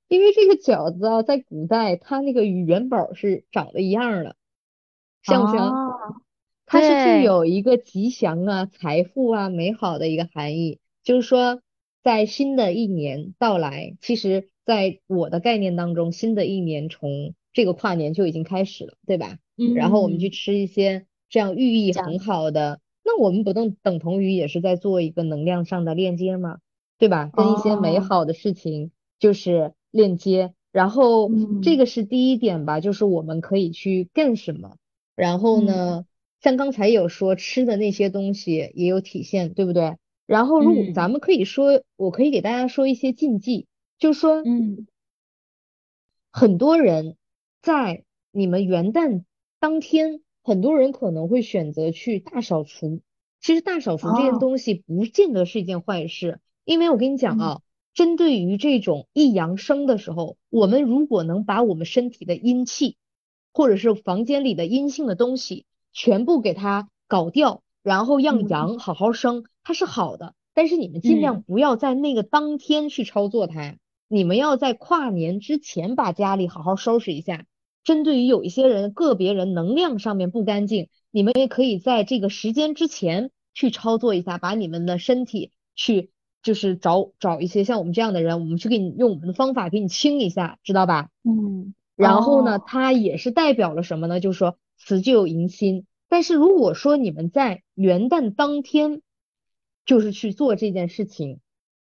[0.07, 4.37] 因为这个饺子啊，在古代它那个与元宝是长得一样儿的，
[5.25, 5.69] 像不像？
[5.69, 6.15] 哦，
[6.65, 10.79] 它是具对，有一个吉祥啊、财富啊、美好的一个含义。
[11.03, 11.61] 就是说，
[12.05, 19.39] 在新的一年到来，其实在我的概念当中，新的一年从这个跨年就已经开始了，对吧？
[19.75, 26.59] 然后我们去嗯，吃一些这样寓意很，好的，那我们不等等同于也是在做一个能量上的链接吗？
[26.99, 27.31] 对吧？
[27.33, 30.53] 跟一些美哦，好的事情就是链接。
[30.71, 31.31] 然后
[31.63, 34.77] 这嗯个是第一点吧，就是我们可以去干什么。
[35.17, 36.07] 然后嗯呢，
[36.41, 39.97] 像刚才有说吃的那些东西也有体现，对不对？
[40.27, 43.67] 然后如果咱嗯们可以说，我可以给大家说一些禁忌，
[43.99, 44.87] 就是说嗯，
[46.31, 47.17] 很多人
[47.63, 49.25] 在你们元旦
[49.59, 53.01] 当天，很多人可能会选择去大扫除。
[53.41, 57.61] 其实大扫除这件哦，东西不见得是一件坏事，因为我跟你讲嗯啊，
[57.95, 62.97] 针对于这种易阳生的时候，我们如果能把我们身体的阴气，
[63.53, 70.35] 或者是房间里的阴性的东西全部给它搞掉，然后让嗯阳好好生，它是好的。
[70.53, 73.77] 但是你们尽量嗯不要在那个当天去操作它，
[74.09, 77.45] 你们要在跨年之前把家里好好收拾一下。
[77.85, 86.11] 针对于有一些人，个别人能量上面不干净，你们也可以在这个时间之前去操作一下，把你们的身体去
[86.43, 91.09] 就是找找一些像我们这样的人，我们去给你用我们的方法给你清一下，知道吧？
[91.25, 94.21] 嗯，然后呢，哦，它也是代表了什么呢？
[94.21, 95.87] 就是说辞旧迎新。
[96.09, 99.03] 但是如果说你们在元旦当天
[99.85, 101.41] 就是去做这件事情，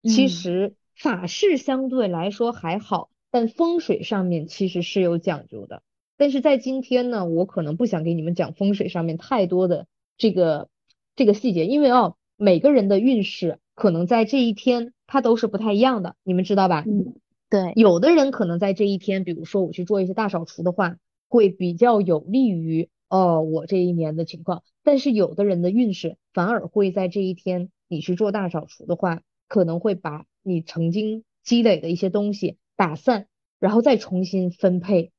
[0.03, 0.29] 其嗯。
[0.29, 5.83] 实法事相对来说还好，但风水上面其实是有讲究的。
[6.17, 9.87] 但是在今天呢，我可能不想给你们讲风水上面太多的
[10.17, 10.69] 这个
[11.15, 16.83] 这个细节，因为哦，每个人的运势可能在这一天它都是不太一样的，你们知道吧？
[16.85, 17.15] 嗯，
[17.49, 20.97] 对，有的人可能在这一天，比如说我去做一些大扫除的话，
[21.29, 24.63] 会比较有利于哦我这一年的情况。
[24.83, 33.27] 但是有的人的运势反而会在这一天，你去做大扫除的话，可能会把你曾经积累的一些东西打散，
[33.59, 35.11] 然后再重新分配。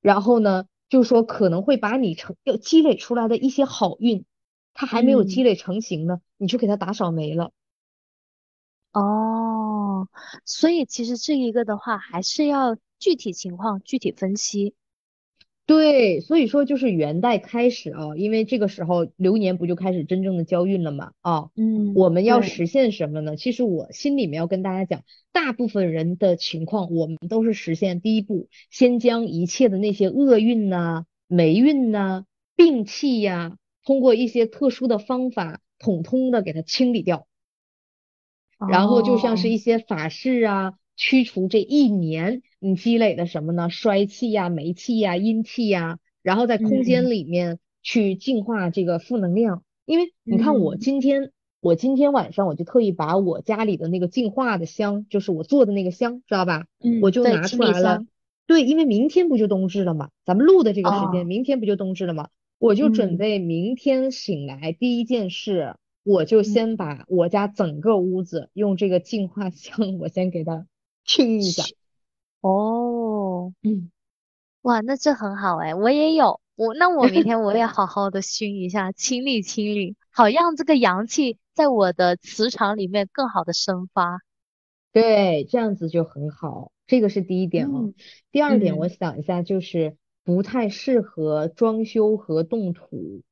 [0.00, 4.24] 然后呢，就说可能会把你成要积累出来的一些好运，
[4.72, 7.50] 它还没有积嗯，累成型呢，你就给它打扫没了。
[8.92, 10.08] 哦，
[10.44, 14.76] 所以其实这一个的话，还是要具体情况具体分析。
[15.68, 23.36] 对，所以说就是元代开始啊，因为这个时候流年不就开始真正的交运了嘛啊，嗯，我们要对，实现什么呢？
[23.36, 32.24] 其实我心里面要跟大家讲，大部分人的情况，我们都是实现第一步，先将一切的那些厄运呐、霉运呐、
[32.56, 37.26] 病气呀，通过一些特殊的方法，统统的给它清理掉。
[38.70, 43.70] 然后就像是哦，一些法事啊，驱除这一年你积累的什么呢？
[43.70, 49.62] 衰气呀、霉气呀、阴气呀，然后在空嗯间里面去净化这个负能量。
[49.86, 51.30] 因为你看，我嗯今天
[51.60, 56.66] 我今天晚上我就特意把我家里的那个净化的香，就是我做的那个香，知道吧？
[56.80, 58.04] 我嗯，我，就拿出来了。
[58.46, 62.28] 对，因为明天不就冬至了嘛，咱们录的这个时间，哦，明天不就冬至了嘛？
[62.58, 65.76] 我就准嗯备明天醒来第一件事。
[66.04, 70.66] 我就嗯，先把我家整个屋子用这个净化香，我先给它
[71.08, 71.64] 清一下。
[72.40, 73.90] 哦，嗯，
[74.62, 84.20] 哇，那这很好哎，我也有，我那我明天我也好好的熏一下，清理清理，好让这个阳气在我的磁场里面更好的生发。
[84.92, 86.70] 对，这样子就很好。
[86.86, 87.80] 这个是第一点哦。
[87.82, 87.94] 嗯
[88.30, 93.22] 第二点，我嗯，想一下，就是不太适合装修和动土。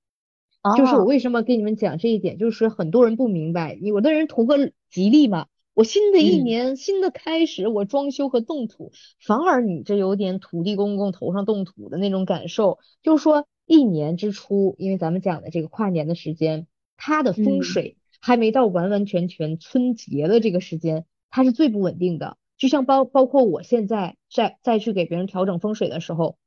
[0.77, 12.79] 就是我哦，为什么跟你们讲这一点，就是很多人不明白，有的人图个吉利嘛，我新的一嗯年新的开始，我装修和动土，反而你这有点土地公公头上动土的那种感受。
[13.03, 22.39] 就是说一年之初，因为咱们讲的这个跨年的时间，它的风嗯水还没到完完全全春节的这个时间，它是最不稳定的。
[22.57, 26.39] 就像包包括我现在再再去给别人调整风水的时候。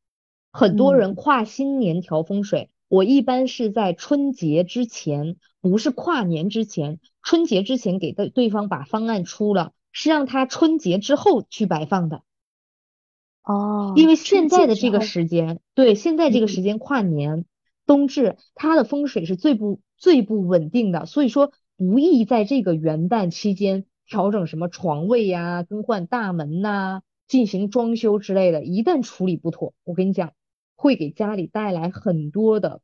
[0.52, 12.24] 很多嗯，人跨新年调风水，我一般是在春节之前，不是跨年之前，春节之前给对对方把方案出了，是让他春节之后去摆放的。
[13.44, 17.46] 哦因哦，为现在的这个时间，对，现在这个时嗯间跨年、
[17.86, 28.64] 冬至，它的风水是最不最不稳定的，所以说不宜在这个元旦期间调整什么床位呀、更换大门呐、进行装修之类的。
[28.64, 30.34] 一旦处理不妥，我跟你讲，
[30.82, 32.80] 会给家里带来很多的，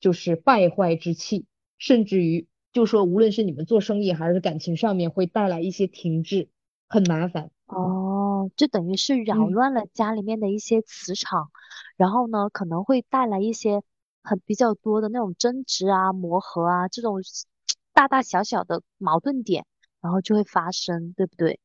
[0.00, 1.44] 就是败坏之气，
[1.76, 6.48] 甚至于就说无论是你们做生意还是感情上面，会带来一些停滞，
[6.88, 7.50] 很麻烦。
[7.66, 9.52] 哦，就等于是扰嗯。
[9.52, 11.50] 乱了家里面的一些磁场，
[11.98, 13.82] 然后呢，可能会带来一些
[14.22, 17.20] 很比较多的那种争执啊、磨合啊这种
[17.92, 19.66] 大大小小的矛盾点，
[20.00, 21.60] 然后就会发生，对不对？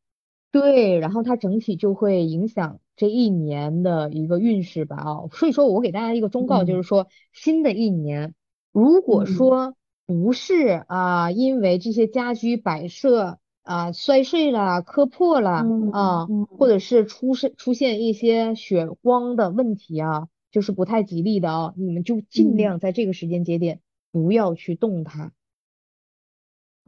[0.51, 6.75] 对，然后它整体就会影响这一年的一个运势吧啊，所以说我给大家一个忠告，就嗯。
[6.75, 8.35] 是说新的一年，
[8.73, 9.25] 如果嗯。
[9.25, 9.73] 说
[10.05, 16.67] 不是啊，因为这些家居摆设啊摔碎了、磕破了嗯啊，或。
[16.67, 23.79] 嗯，者是出现出现一些血光的问题啊，就是不太吉利的啊，你们就尽嗯，量在这个时间节点
[24.11, 25.31] 不要去动它。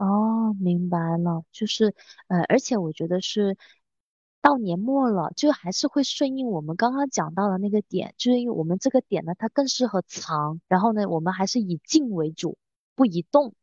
[0.00, 1.94] 哦，明白了，就是
[2.28, 3.56] 呃，而且我觉得是
[4.42, 12.58] 到年末了，就还是会顺应我们刚刚讲到的那个点，就是因为我们这个点呢，它更适合藏，然后呢，我们还是以静为主，
[12.96, 13.54] 不移动。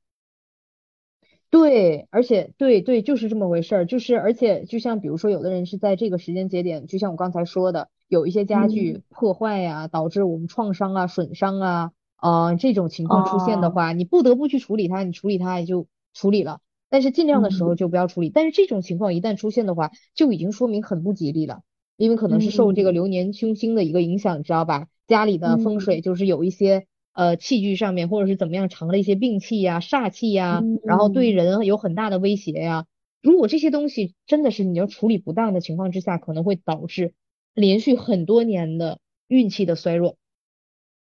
[1.51, 3.85] 对，而且对对，就是这么回事儿。
[3.85, 16.61] 就是而且，就像比如说，有的人是在这个时间节点，就像我刚才说的，有一些家嗯，具破坏呀、导致我们创伤啊、损伤啊，呃，这种情况出现的哦，话，你不得不去处理它，你处理它也就处理了。
[16.89, 18.29] 但是尽量的时候嗯就不要处理。
[18.29, 21.61] 但是这种情况一旦出现的话，就已经说明很不吉利了，
[21.97, 24.87] 因为可能是受这个嗯流年凶星的一个影响，你知道吧？
[25.07, 26.87] 家里的风水嗯就是有一些。
[27.11, 32.85] 呃器具上面，或者是怎么样藏了一些病气呀、煞气呀，然后对嗯，人有很大的威胁呀。
[33.21, 37.13] 如果这些东西真的是你要处理不当的情况之下，可能会导致
[37.53, 40.15] 连续很多年的运气的衰弱。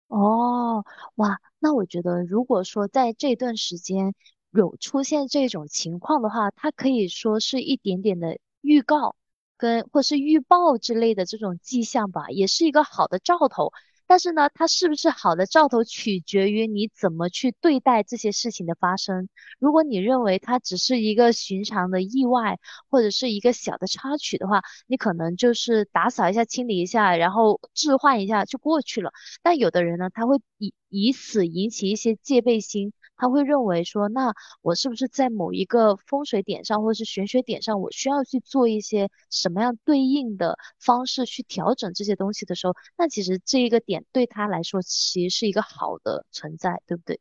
[0.08, 4.12] 哦，哇，那我觉得如果说在这段时间
[4.52, 9.16] 有出现这种情况的话，它可以说是一点点的预告，
[9.56, 13.72] 跟或是预报之类的这种迹象吧，也是一个好的兆头。
[14.06, 19.28] 但是呢，它是不是好的兆头，取决于你怎么去对待这些事情的发生。
[19.58, 22.58] 如果你认为它只是一个寻常的意外，
[22.90, 29.12] 或者是一个小的插曲的话，你可能就是打扫一下、清理一下，然后置换一下就过去了。
[29.40, 32.92] 但有的人呢，他会以以此引起一些戒备心，
[33.22, 47.20] 他会认为说，那我是不是在某一个风水点上，或者是玄学点上，我需要去做一些什么样对应的方式去调整这些东西的时候，那其实这一个点对他来说其实是一个好的存在，对不对？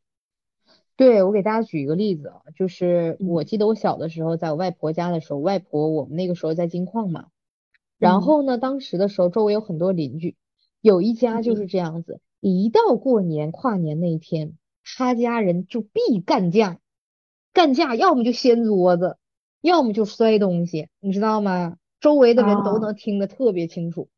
[0.96, 7.28] 对，我给大家举一个例子啊，就是我嗯记得我小的时候，在我外婆家的时候，外婆我们那个时候在金矿嘛，
[7.96, 10.34] 然嗯后呢，当时的时候周围有很多邻居，
[10.80, 16.78] 有一家就是嗯这样子，一到过年跨年那一天，他家人就必干架，
[17.52, 19.16] 干架要么就掀桌子，
[19.60, 21.76] 要么就摔东西，你知道吗？
[22.00, 24.08] 周围的人都哦能听得特别清楚。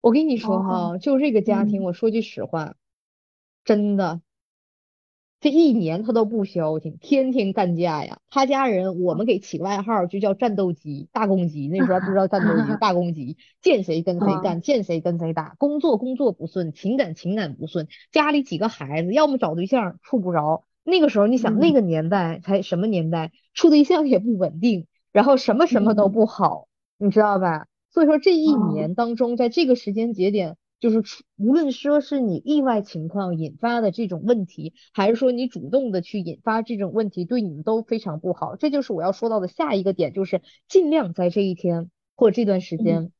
[0.00, 2.74] 我跟你说哦哈，就这个家庭，嗯我说句实话，
[3.64, 4.20] 真的。
[5.42, 8.20] 这一年他都不消停，天天干架呀。
[8.30, 11.66] 他家人，我们给起个外号就叫战斗机、大公鸡。
[11.66, 15.56] 那时候还不知道战斗机、 大公鸡，见谁跟谁嗯干，见谁跟谁打。
[15.58, 20.62] 工作工作不顺，情感情感不顺，家里几个孩子，要么找对象处不着。
[20.84, 26.68] 那个时候你想，那嗯个年代才什么年代，处对象也不稳定，然后什么什么都嗯不好，
[26.98, 27.66] 你知道吧？
[27.90, 30.56] 所以说这一哦年当中，在这个时间节点。
[30.82, 31.00] 就是
[31.36, 38.56] 无论说是你意外情况引发的这种问题，还是说你主动的去引发这种问题，对你们都非常不好。
[38.56, 43.12] 这就是我要说到的下一个点，就是尽量在这一天或这段时嗯间，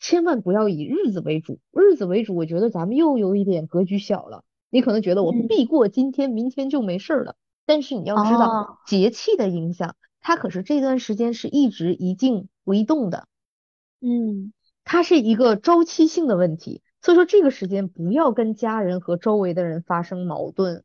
[0.00, 1.60] 千万不要以日子为主。
[1.70, 4.42] 日子为主，我觉得咱们又有一点格局小了。
[4.68, 7.36] 你可能觉得我嗯避过今天，明天就没事儿了。
[7.64, 13.28] 但是你要知道哦节气的影响，它可是这段时间是一直一静不一动的。
[14.00, 14.52] 嗯
[14.82, 20.84] 它是一个周期性的问题，所以说这个时间不要跟家人和周围的人发生矛盾，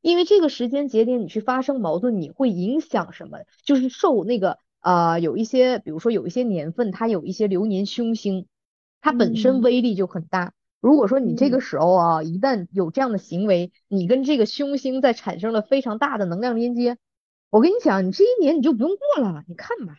[0.00, 3.40] 因为这个时间节点你去发生矛盾，你会影响什么？
[3.62, 8.46] 就是受那个呃有一些，比如说有一些年份，它有一些流年凶星，
[9.02, 10.54] 它本身嗯威力就很大。
[10.80, 16.96] 如果说你这嗯个时候啊，一旦有这样的行为，你跟这个凶星在产生了非常大的能量连接，
[17.50, 19.98] 我跟你讲，你这一年你就不用过了，你看吧。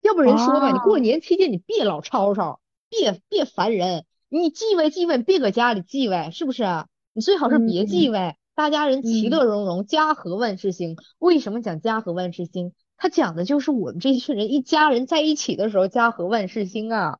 [0.00, 6.86] 要不人说吧，你过哦年期间你别老吵吵，别别烦人，你忌讳忌讳，别搁家里忌讳，是不是啊？
[7.12, 10.96] 你最好是别忌嗯讳，大家人其嗯乐融融，家和万事兴。
[11.18, 12.72] 为什么讲家和万事兴？
[12.96, 17.18] 他讲的就是我们这一群人一家人在一起的时候，家和万事兴啊。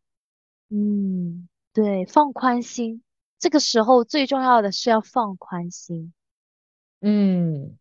[0.69, 3.03] 嗯，对，放宽心，
[3.41, 6.13] 这个时候最重要的是要放宽心。
[7.01, 7.79] 嗯，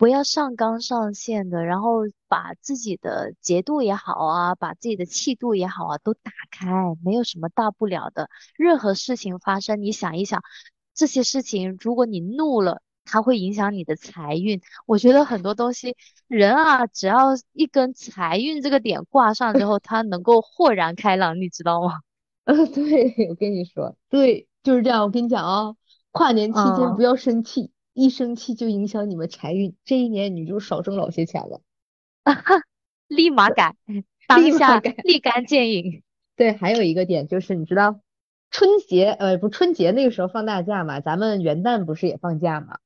[0.00, 6.70] 不要上纲上线的，然后把自己的节度也好啊，把自己的气度也好啊，都打开，
[7.04, 8.30] 没有什么大不了的。
[8.56, 10.42] 任何事情发生，你想一想，
[10.94, 14.62] 这些事情如果你怒了，它会影响你的财运。
[14.86, 15.94] 我觉得很多东西，
[16.28, 22.00] 人啊，只要一跟财运这个点挂上之后， 他能够豁然开朗，你知道吗？
[22.44, 25.02] 呃， 对，我跟你说，对，就是这样。
[25.02, 25.74] 我跟你讲啊，
[26.10, 31.60] 跨年期间嗯，不要生气，一生气就影响你们财运，这一年你就少挣老些钱了。
[33.08, 33.76] 立马改，
[34.28, 34.94] 当立下改。
[35.02, 36.02] 立竿见影。
[36.36, 38.00] 对，还有一个点就是，你知道
[38.50, 42.78] 春节，呃，不，春节那个时候放大假嘛，咱们元旦不是也放假嘛？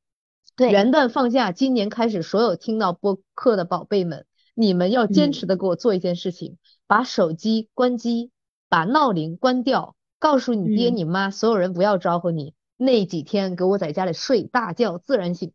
[0.57, 8.31] 对，元旦放假，今年开始，所有听到播客的宝贝们，你们要坚持嗯的给我做一件事情，把手机关机，
[8.69, 15.53] 把闹铃关掉，告诉你爹嗯，你妈，所有人不要招呼你，那几天给我在家里睡大觉，自然醒。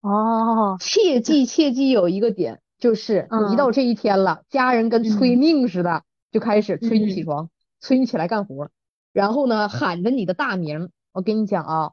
[0.00, 7.50] 哦， 切，记切记有一个点，就是一到嗯这一天了，家人跟催嗯命似的，就开始催你起嗯床，
[7.80, 8.70] 催你起来干活，
[9.12, 10.90] 然后呢喊着你的大名。
[11.12, 11.92] 我跟你讲啊，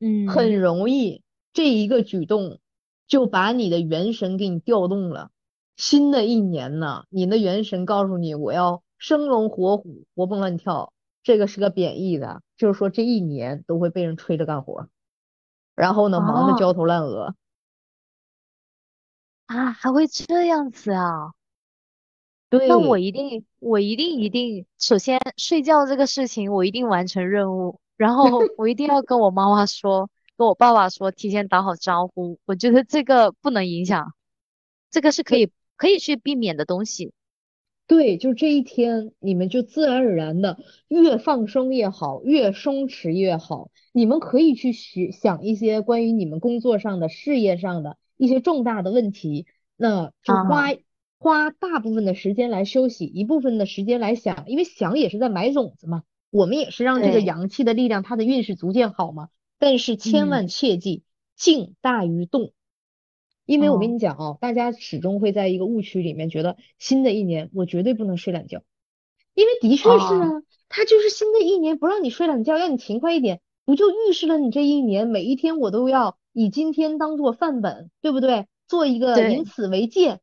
[0.00, 2.58] 嗯，很容易这一个举动
[3.06, 5.30] 就把你的元神给你调动了。
[5.76, 10.92] 新的一年呢，你的元神告诉你我要生龙活虎，活蹦乱跳，
[11.22, 14.88] 这个是个贬义的，就是说这一年都会被人催着干活，
[15.74, 17.34] 然后呢忙得哦焦头烂额。
[19.46, 21.32] 啊，还会这样子啊？
[22.50, 22.98] 对那我。
[22.98, 28.24] 一定，我一定一定，首先睡觉这个事情我一定完成任务，然后
[28.58, 32.38] 我一定要跟我妈妈说，跟我爸爸说，提前打好招呼。
[32.44, 34.14] 我觉得这个不能影响，
[34.90, 37.12] 这个是可以可以去避免的东西。
[37.88, 40.58] 对，就这一天，你们就自然而然的
[40.88, 43.70] 越放松越好，越松弛越好。
[43.92, 50.76] 你们可以去学想一些关于你们工作上的、事业上的一些重大的问题，那就花啊，
[51.18, 56.02] 花大部分的时间来休息，一部分的时间来想，因为想也是在埋种子嘛。
[56.30, 59.30] 我们也是让这个，阳气的力量，它的运势逐渐好嘛。
[59.58, 61.04] 但是千万嗯，切记，
[61.36, 62.52] 静大于动。
[63.48, 68.62] 因为我跟哦，你讲啊，大家始终会在一个误区里面觉得新的一年我绝对不能睡懒觉，
[69.32, 78.46] 因为的确是哦，啊，他就是新的一年不让你睡懒觉，让你勤快一点，不就预示了你这一年每一天我都要以今天当做范本，对不对？
[78.66, 80.20] 做一个以，此为戒。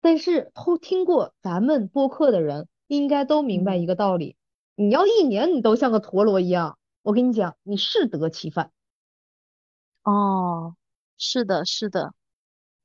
[0.00, 4.36] 但是偷听过咱们播客的人应该都明白嗯，一个道理，
[4.76, 8.70] 你要一年你都像个陀螺一样，我跟你讲，你适得其反。
[10.04, 10.76] 哦，
[11.18, 12.14] 是的，是的。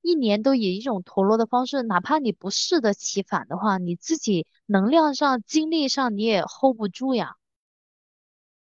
[0.01, 7.35] 一年都以一种陀螺的方式，哪怕你不适得其反的话，你自己能量上、精力上你也 hold 不住呀。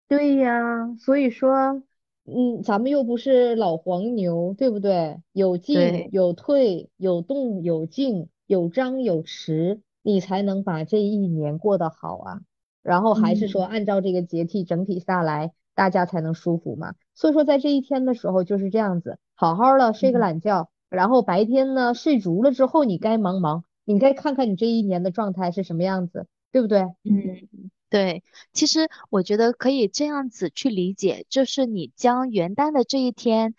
[0.08, 1.82] 对呀，所以说，
[2.24, 5.20] 嗯，咱们又不是老黄牛，对不对？
[5.32, 12.40] 有进对，有退，有动有静，有张有弛，你才能把这一年过得好啊。
[12.82, 16.94] 然后还是说，嗯按照这个节气整体下来，大家才能舒服嘛。
[17.14, 26.80] 所以说，在这一天的时候就是这样子，好好的睡个嗯懒觉，然后白天呢睡足了之后，你该忙忙，你该看看你这一年的状态是什么样子，对不对？
[27.04, 28.22] 嗯，对，
[28.52, 33.54] 其实我觉得可以这样子去理解，就是你将元旦的这一天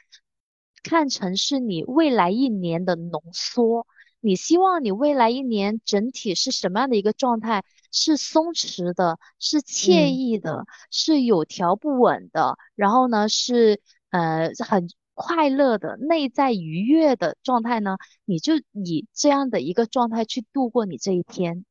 [0.83, 3.85] 看成是你未来一年的浓缩。
[4.19, 7.63] 你希望你未来一年整体是什么样的一个状态？
[7.91, 10.17] 是松弛的，是惬嗯。
[10.17, 17.97] 意的，是有条不紊的，然后呢是呃很快乐的、内在愉悦的状态呢？
[18.23, 21.65] 你就以这样的一个状态去度过你这一天。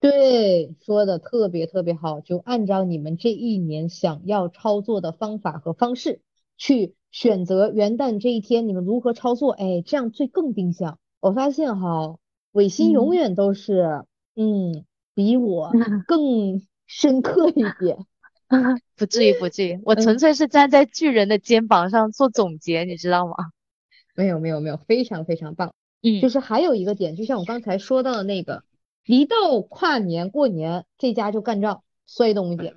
[0.00, 6.20] 对，说的特别特别好，就按照你们这一年想要操作的方法和方式
[6.58, 10.98] 去选择元旦这一天你们如何操作，哎，这样最更定向。
[11.20, 12.18] 我发现哈，
[12.52, 13.14] 伟星永嗯。
[13.14, 14.04] 远都是，
[14.36, 14.84] 嗯，
[15.14, 15.72] 比我
[16.06, 18.06] 更深刻一点。
[18.96, 23.34] 不至于，不至于，我纯嗯，粹是站在巨人的肩膀上做总结，你知道吗？
[24.14, 25.74] 没有没有没有，非常非常棒。
[26.02, 28.62] 嗯就嗯，是还有一个点，就像我刚才说到的那个，
[29.04, 32.72] 一到跨年过年，这家就干仗摔东西。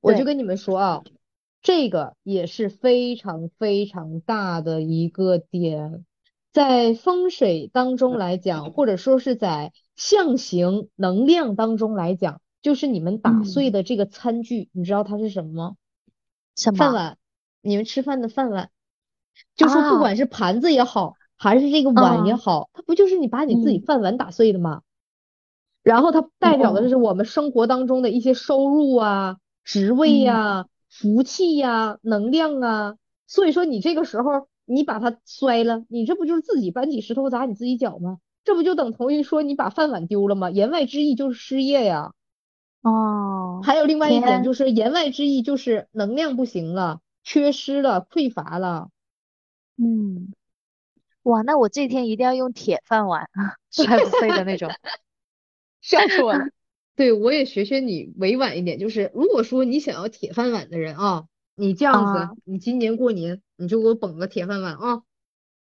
[0.00, 1.02] 我就，跟你们说啊，
[1.60, 6.04] 这个也是非常非常大的一个点，
[6.52, 15.76] 在风水当中来讲，或者说是在象形能量当中来讲，就是你们打碎嗯，的这个餐具，你知道它是什么吗？
[16.56, 17.18] 什么饭碗，
[17.62, 18.70] 你们吃饭的饭碗，
[19.56, 19.98] 就是不啊？
[19.98, 24.82] 管是盘子也好，还是这个碗也嗯好，它不就是你把你自己嗯，饭碗打碎的吗？
[25.82, 32.96] 然后它代表的哦，是我们生活当中的一些收入啊、职位嗯呀、福气呀、能量啊。
[33.26, 38.18] 所以说你这个时候你把它摔了，你这不就是自己搬起石头砸你自己脚吗？
[38.44, 40.50] 这不就等同于说你把饭碗丢了吗？
[40.50, 42.12] 言外之意就是失业呀。
[42.82, 48.88] 哦，还有另外一点就天，是言外之意就是能量不行了，缺失了，匮乏了。
[49.76, 50.32] 嗯，
[51.24, 53.28] 哇，那我这天一定要用铁饭碗，
[53.70, 54.70] 摔不碎的那种。
[55.82, 56.46] 笑死我了。
[56.96, 61.24] 对，我也学学你委婉一点，就是如果说你想要铁饭碗的人啊，
[61.54, 65.02] 你这样子，啊你今年过年你就给我捧个铁饭碗啊，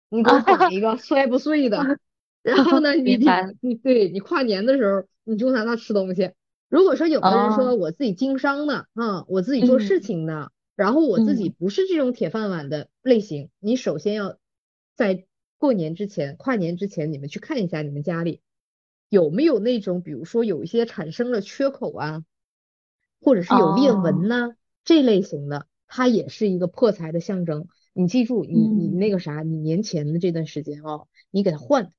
[0.09, 1.99] 你给我捧啊，一个摔不碎的，
[2.43, 3.17] 然后呢，你
[3.61, 6.31] 你对你跨年的时候你就拿它吃东西。
[6.69, 14.37] 如果说有的人哦，说我自己经商的啊，我自己做事嗯情的，然后我自己嗯不是这种铁饭碗的类型，你首先要
[14.95, 15.25] 在
[15.57, 18.41] 过年之前、跨年之前，你们去看一下你们家里。
[19.07, 22.25] 有没有那种，比如说有一些产生了缺口啊，
[23.21, 27.67] 或者是有裂纹哦，呐、这类型的，它也是一个破财的象征。
[27.93, 31.93] 你记住，你你那嗯个啥，你年前的这段时间哦，你给它换，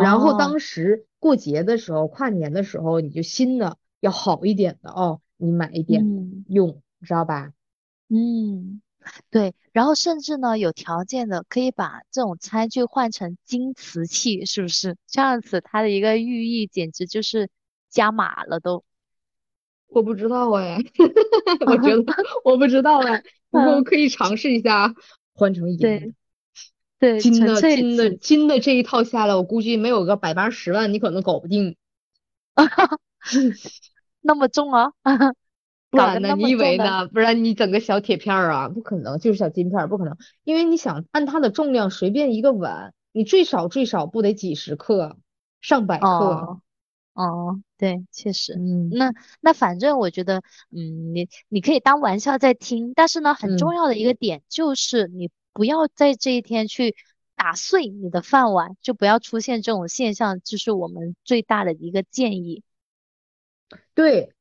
[0.00, 7.52] 然后哦，当时过节的时候，跨年的时候，你就新的要好一点的哦，你买一点嗯用，知道吧？
[8.08, 8.80] 嗯。
[9.28, 14.96] 对，然后甚至呢，有条件的可以把这种餐具换成金瓷器，是不是？
[15.06, 17.50] 这样子它的一个寓意简直就是
[17.90, 18.82] 加码了都。
[19.88, 20.78] 我不知道哎，
[21.66, 22.02] 我觉得
[22.44, 24.94] 我不知道哎，不过嗯，可以尝试一下
[25.34, 25.76] 换成银
[27.04, 31.76] 对，金的金的金的这一套下来，我估计没有个百八十万，你可能搞不定。
[34.22, 35.34] 那么重啊，搞个
[35.90, 36.34] 不然呢？
[36.36, 37.06] 你以为呢？
[37.08, 40.16] 不然你整个小铁片儿啊，不可能，就是小金片儿，不可能。
[40.44, 45.18] 因为你想按它的重量，随便一个碗，你最少最少不得几十克，
[45.60, 46.06] 上百克。
[46.06, 46.60] 哦
[47.12, 48.54] 哦，对，确实。
[48.54, 50.38] 嗯那那反正我觉得，
[50.70, 56.94] 嗯，你你可以当玩笑在听，但是呢，很重嗯，要的一个点就是你不要在这一天去
[57.36, 62.62] 打碎你的饭碗，就不要出现这种现象，这是我们最大的一个建议。
[63.94, 64.34] 对，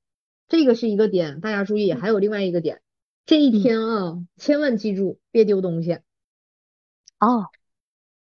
[0.47, 1.93] 这个是一个点，大家注意。
[1.93, 2.81] 还有另外一个点，
[3.25, 5.99] 这一嗯，天啊，千万记住别丢东西。
[7.19, 7.47] 哦，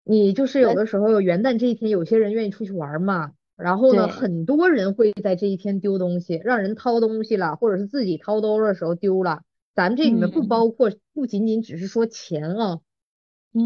[0.02, 9.42] 你就是有呃，的时候元旦这一天，有些人愿意出去玩儿嘛，然后呢，很多人会在这一天丢东西，让人掏东西了，或者是自己掏兜儿的时候丢了。
[9.80, 10.46] 咱们这里面不嗯。
[10.46, 12.80] 包括，不仅仅只是说钱啊，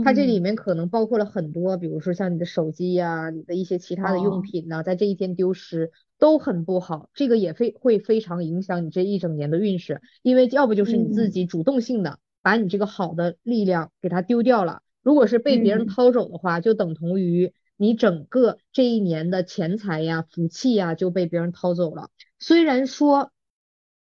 [0.01, 5.91] 它这里嗯，面可能包括了很多，比如说像你的手机呀、你的一些其他的用哦，品呐、在这一天丢失
[6.21, 11.31] 都很不好，这个也非会非常影响你这一整年的运势，因为要不就是你自嗯。
[11.31, 15.87] 己主动性的把你这个好的力量给它丢掉了，如果是被别人嗯。
[15.87, 22.11] 掏走的话，就等同于你整个这一年的钱财呀、福气呀就被别人掏走了。
[22.39, 23.33] 虽然说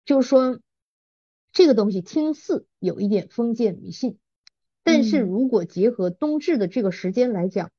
[0.05, 0.59] 就是说
[1.53, 4.19] 这个东西听似有一点封建迷信，
[4.83, 7.71] 但是如果结合冬至的这个时间来讲，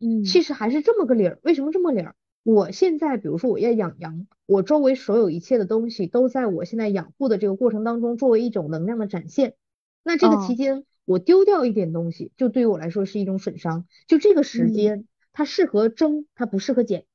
[0.00, 1.38] 嗯，其实还是这么个理儿。
[1.42, 2.14] 为什么这么理儿？
[2.42, 9.54] 我现在比如说我要养羊，我周围所有一切的东西都在我现在养护的这个过程当中作为一种能量的展现。
[10.02, 13.86] 那这个期间我丢掉一点东西，就对于我来说是一种损伤。
[14.06, 15.06] 就这个时间。
[15.34, 17.06] 它适合增，它不适合减。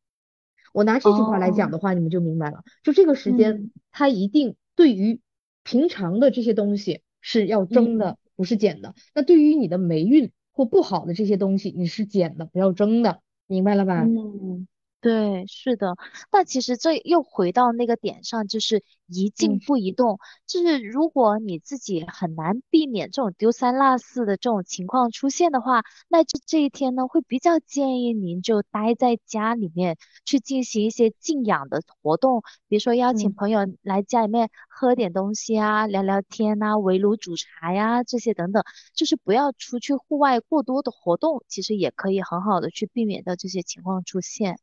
[0.73, 2.63] 我拿这句话来讲的话，你们就明白了。
[2.81, 5.21] 就这个时间，它一定对于
[5.67, 8.95] 平常的这些东西是要争的，不是减的。
[9.13, 14.03] 那对于你的霉运或不好的这些东西，你是减的，不要争的，明白了吧？
[14.03, 14.65] 嗯。
[14.99, 15.95] 对，是的，
[16.31, 20.17] 那其实这又回到那个点上，就是一静不移动。
[20.47, 38.63] 就是如果你自己很难避免这种丢三落四的这种情况出现的话，那这这一天呢，会比较建议您就待在家里面去进行一些静养的活动，比如说邀请朋友来家里面喝点东西啊，聊聊天啊，围炉煮茶呀，这些等等，
[38.95, 44.57] 就是不要出去户外过多的活动，其实也可以很好的去避免掉这些情况出现。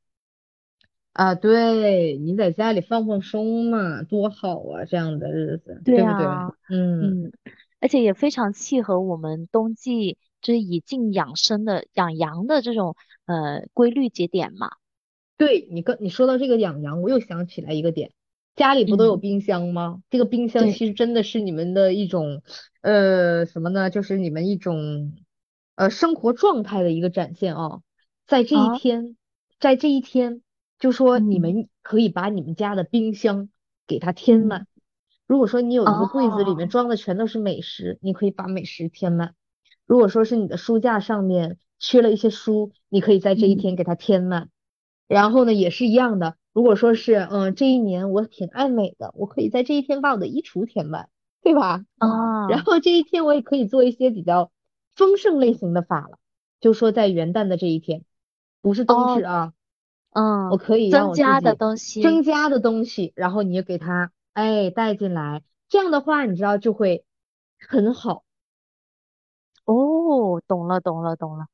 [1.14, 6.26] 啊，对你在家里放放松嘛，多好啊，这样的日子，对不对？
[6.70, 7.32] 嗯嗯，
[7.78, 12.96] 而且也非常契合我们冬季就是以静养生的养阳的这种
[13.26, 14.70] 呃规律节点嘛。
[15.36, 18.10] 对你跟你说到这个养阳，我又想起来一个点，
[18.56, 20.02] 家里不都有冰箱吗？
[20.10, 22.42] 这个冰箱其实真的是你们的一种
[22.80, 23.88] 呃什么呢？
[23.88, 25.12] 就是你们一种
[25.76, 27.82] 呃生活状态的一个展现啊，
[28.26, 29.16] 在这一天，
[29.60, 30.40] 在这一天。
[30.84, 33.48] 就说你们可以把你们家的冰箱
[33.86, 34.66] 给它填满。
[35.26, 39.34] 如果说你有一个柜子里面装的全都是美食，你可以把美食填满。
[39.86, 44.50] 如果说是你的书架上面缺了一些书，你可以在这一天给它填满。
[45.08, 46.36] 然后呢，也是一样的。
[46.52, 51.08] 如果说是嗯这一年我挺爱美的，我可以在这一天把我的衣橱填满，
[51.42, 51.86] 对吧？
[51.96, 52.46] 啊。
[52.50, 54.52] 然后这一天我也可以做一些比较
[54.94, 56.18] 丰盛类型的法了。
[56.60, 58.04] 就说在元旦的这一天，
[58.60, 59.53] 不是冬至啊。
[60.14, 67.04] 嗯，我可以增加的东西，增加的东西，然后你就给它哎带进来，这样的话你知道就会
[67.58, 68.22] 很好。
[69.64, 71.46] 哦，懂了懂了懂了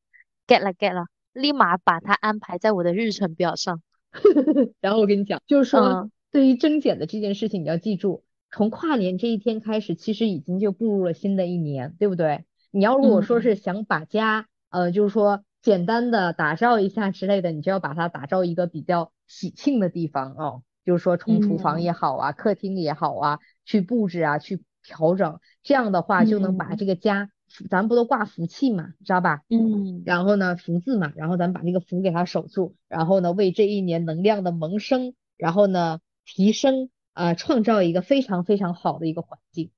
[0.47, 3.81] ，get 了 get 了，立马把它安排在我的日程表上。
[4.83, 12.45] 然后我跟你讲，就是说对于增减的这件事情，你要记住，从跨年这一天开始，其实已经就步入了新的一年，对不对？
[12.71, 15.43] 你要如果说是想把家，呃，就是说。
[15.63, 27.31] 简单的打造一下之类的，你就要把它打造一个比较喜庆的地方哦，就是说从厨房也好啊，客厅也好啊，去布置啊，去调整，这样的话就能把这个家，
[27.69, 29.43] 咱不都挂福气嘛，知道吧？
[29.51, 30.03] 嗯。
[30.07, 39.71] 然后呢，福字嘛，然后咱把这个福给它守住，然后呢，为这一年能量的萌生，然后呢，提升啊，创造一个非常非常好的一个环境。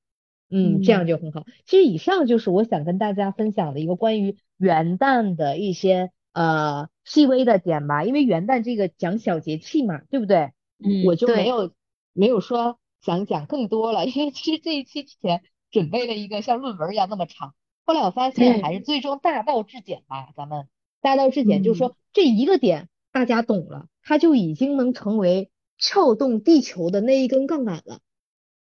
[0.53, 1.45] 嗯，这样就很好。
[1.65, 8.05] 其实以上就是我想跟大家分享的一个关于元旦的一些呃细微的点吧。
[8.05, 10.53] 因为元旦这个讲小节气嘛，对不对？
[10.85, 11.73] 嗯，我就没有
[12.13, 17.55] 没有说想讲更多了，因为其实这一期之前准备了一个像论文一样那么长，
[17.87, 20.29] 后来我发现还是最终大道至简吧。
[20.37, 20.69] 咱们
[21.01, 28.01] 大道至简就是说这一个点大家懂了，它就已经能成为撬动地球的那一根杠杆了。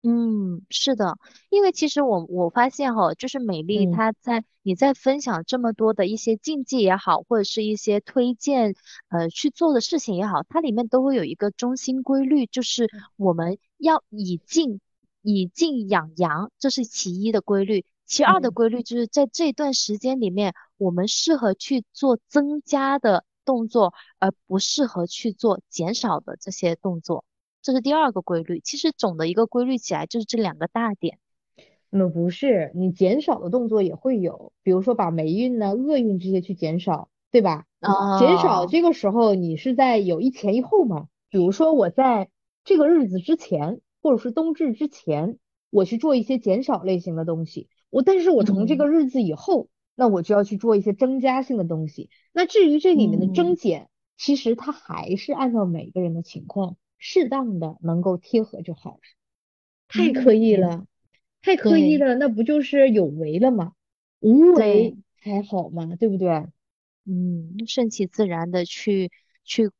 [0.04, 1.18] 嗯，是的，
[1.49, 8.74] 因为其实我我发现哈，就是美丽她在你在分享这么多的一些禁忌也好，或者是一些推荐
[9.10, 14.82] 呃去做的事情也好，它里面都会有一个中心规律，就是我们要以静
[15.22, 17.86] 以静养阳，这是其一的规律。
[18.08, 27.24] 其二的规律就是在这段时间里面，我们适合去做增加的动作，而不适合去做减少的这些动作。
[27.62, 31.20] 这是第二个规律，其实总的一个规律起来就是这两个大点。
[31.89, 37.66] 那不是，你减少的动作也会有，比如说把霉运呢、厄运这些去减少，对吧？
[37.82, 38.18] 啊。
[38.18, 41.07] 减少这个时候你是在有一前一后嘛？
[41.30, 42.30] 比如说我在
[42.64, 45.38] 这个日子之前，或者是冬至之前，
[45.70, 47.68] 我去做一些减少类型的东西。
[47.89, 52.09] 我但是我从这个日子以后，那我就要去做一些增加性的东西。
[52.32, 56.78] 那至于这里面的增减，其实它还是按照每个人的情况。
[57.04, 58.99] 适当的能够贴合就好了，
[59.88, 60.86] 太刻意了，
[61.41, 63.74] 太刻意了，那不就是有为了吗？
[64.20, 65.95] 无为才好嘛？
[65.95, 66.30] 对不对？
[67.06, 69.12] 嗯，顺其自然的去
[69.43, 69.72] 去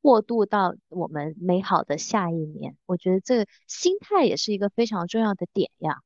[0.00, 6.00] 过渡到我们美好的下一年，我觉得这个心态也是一个非常重要的点呀。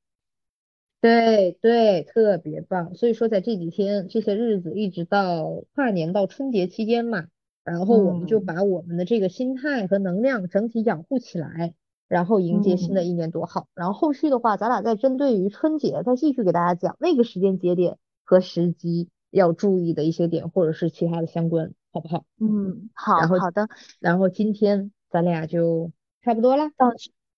[1.00, 2.96] 对对，特别棒。
[2.96, 7.28] 所以说，在这几天这些日子，一直到跨年到春节期间嘛。
[7.70, 11.74] 然后我们就把我们的这个心态和能量整体养护起来，
[12.08, 13.68] 然后迎接新的一年多好。
[13.74, 22.24] 然后后续的话，咱俩再针对于春节再继续给大家讲那个时间节点和时机要注意的一些点，或者是其他的相关，好不好？
[22.40, 23.68] 嗯，好，然后好的。
[24.00, 25.92] 然后今天咱俩就
[26.22, 26.70] 差不多了。
[26.76, 26.90] 到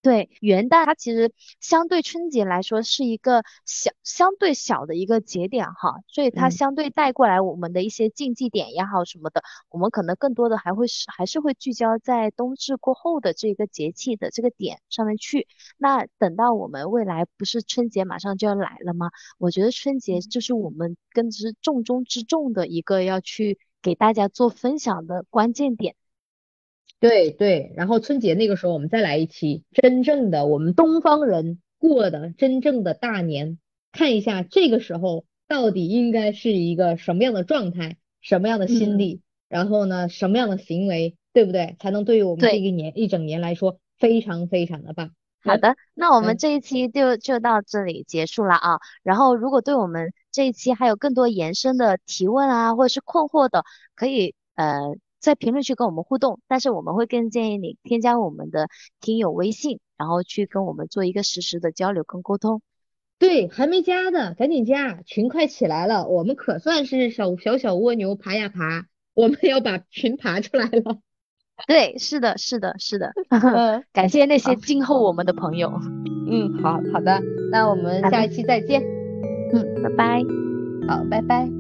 [0.03, 15.47] 对元旦，它其实相对春节来说是一个小相对小的一个节点哈，所以它嗯相对带过来我们的一些禁忌点也好什么的，我们可能更多的还会是还是会聚焦在冬至过后的这个节气的这个点上面去。
[15.77, 19.11] 那等到我们未来不是春节马上就要来了吗？
[19.39, 25.95] 我觉得春节就是我们更是重中之重的一个要去给大家做分享的关键点。
[27.01, 33.59] 对对，然后春节那个时候我们再来一期真正的我们东方人过的真正的大年，
[33.91, 41.77] 看一下这个时候到底应该是一个什么样的状态，什么样的心理，然后呢什么样的行为，对不对？
[41.81, 45.11] 才能对于我们这一年一整年来说非常非常的棒。
[45.43, 48.79] 好的，那我们嗯这一期就就到这里结束了啊。
[49.03, 56.41] 然后，如果对我们这一期还有更多延伸的提问啊，或者是困惑的，可以呃在评论区跟我们互动。
[56.49, 58.69] 但是我们会更建议你添加我们的
[59.01, 62.63] 听友微信，然后去跟我们做一个实时的交流跟沟通。
[63.19, 70.99] 对，还没加的赶紧加，群快起来了，我们可算是小小小蜗牛爬呀爬，我们要把群爬出来了。
[71.69, 73.13] 对，是的，是的，是的。
[73.29, 75.71] 嗯 感谢那些好静候我们的朋友。
[76.31, 77.21] 嗯，好好的，
[77.53, 78.83] 那我们下一期再见。
[79.53, 80.23] 嗯，拜拜。
[80.89, 81.45] 好，拜拜。
[81.45, 81.60] 嗯。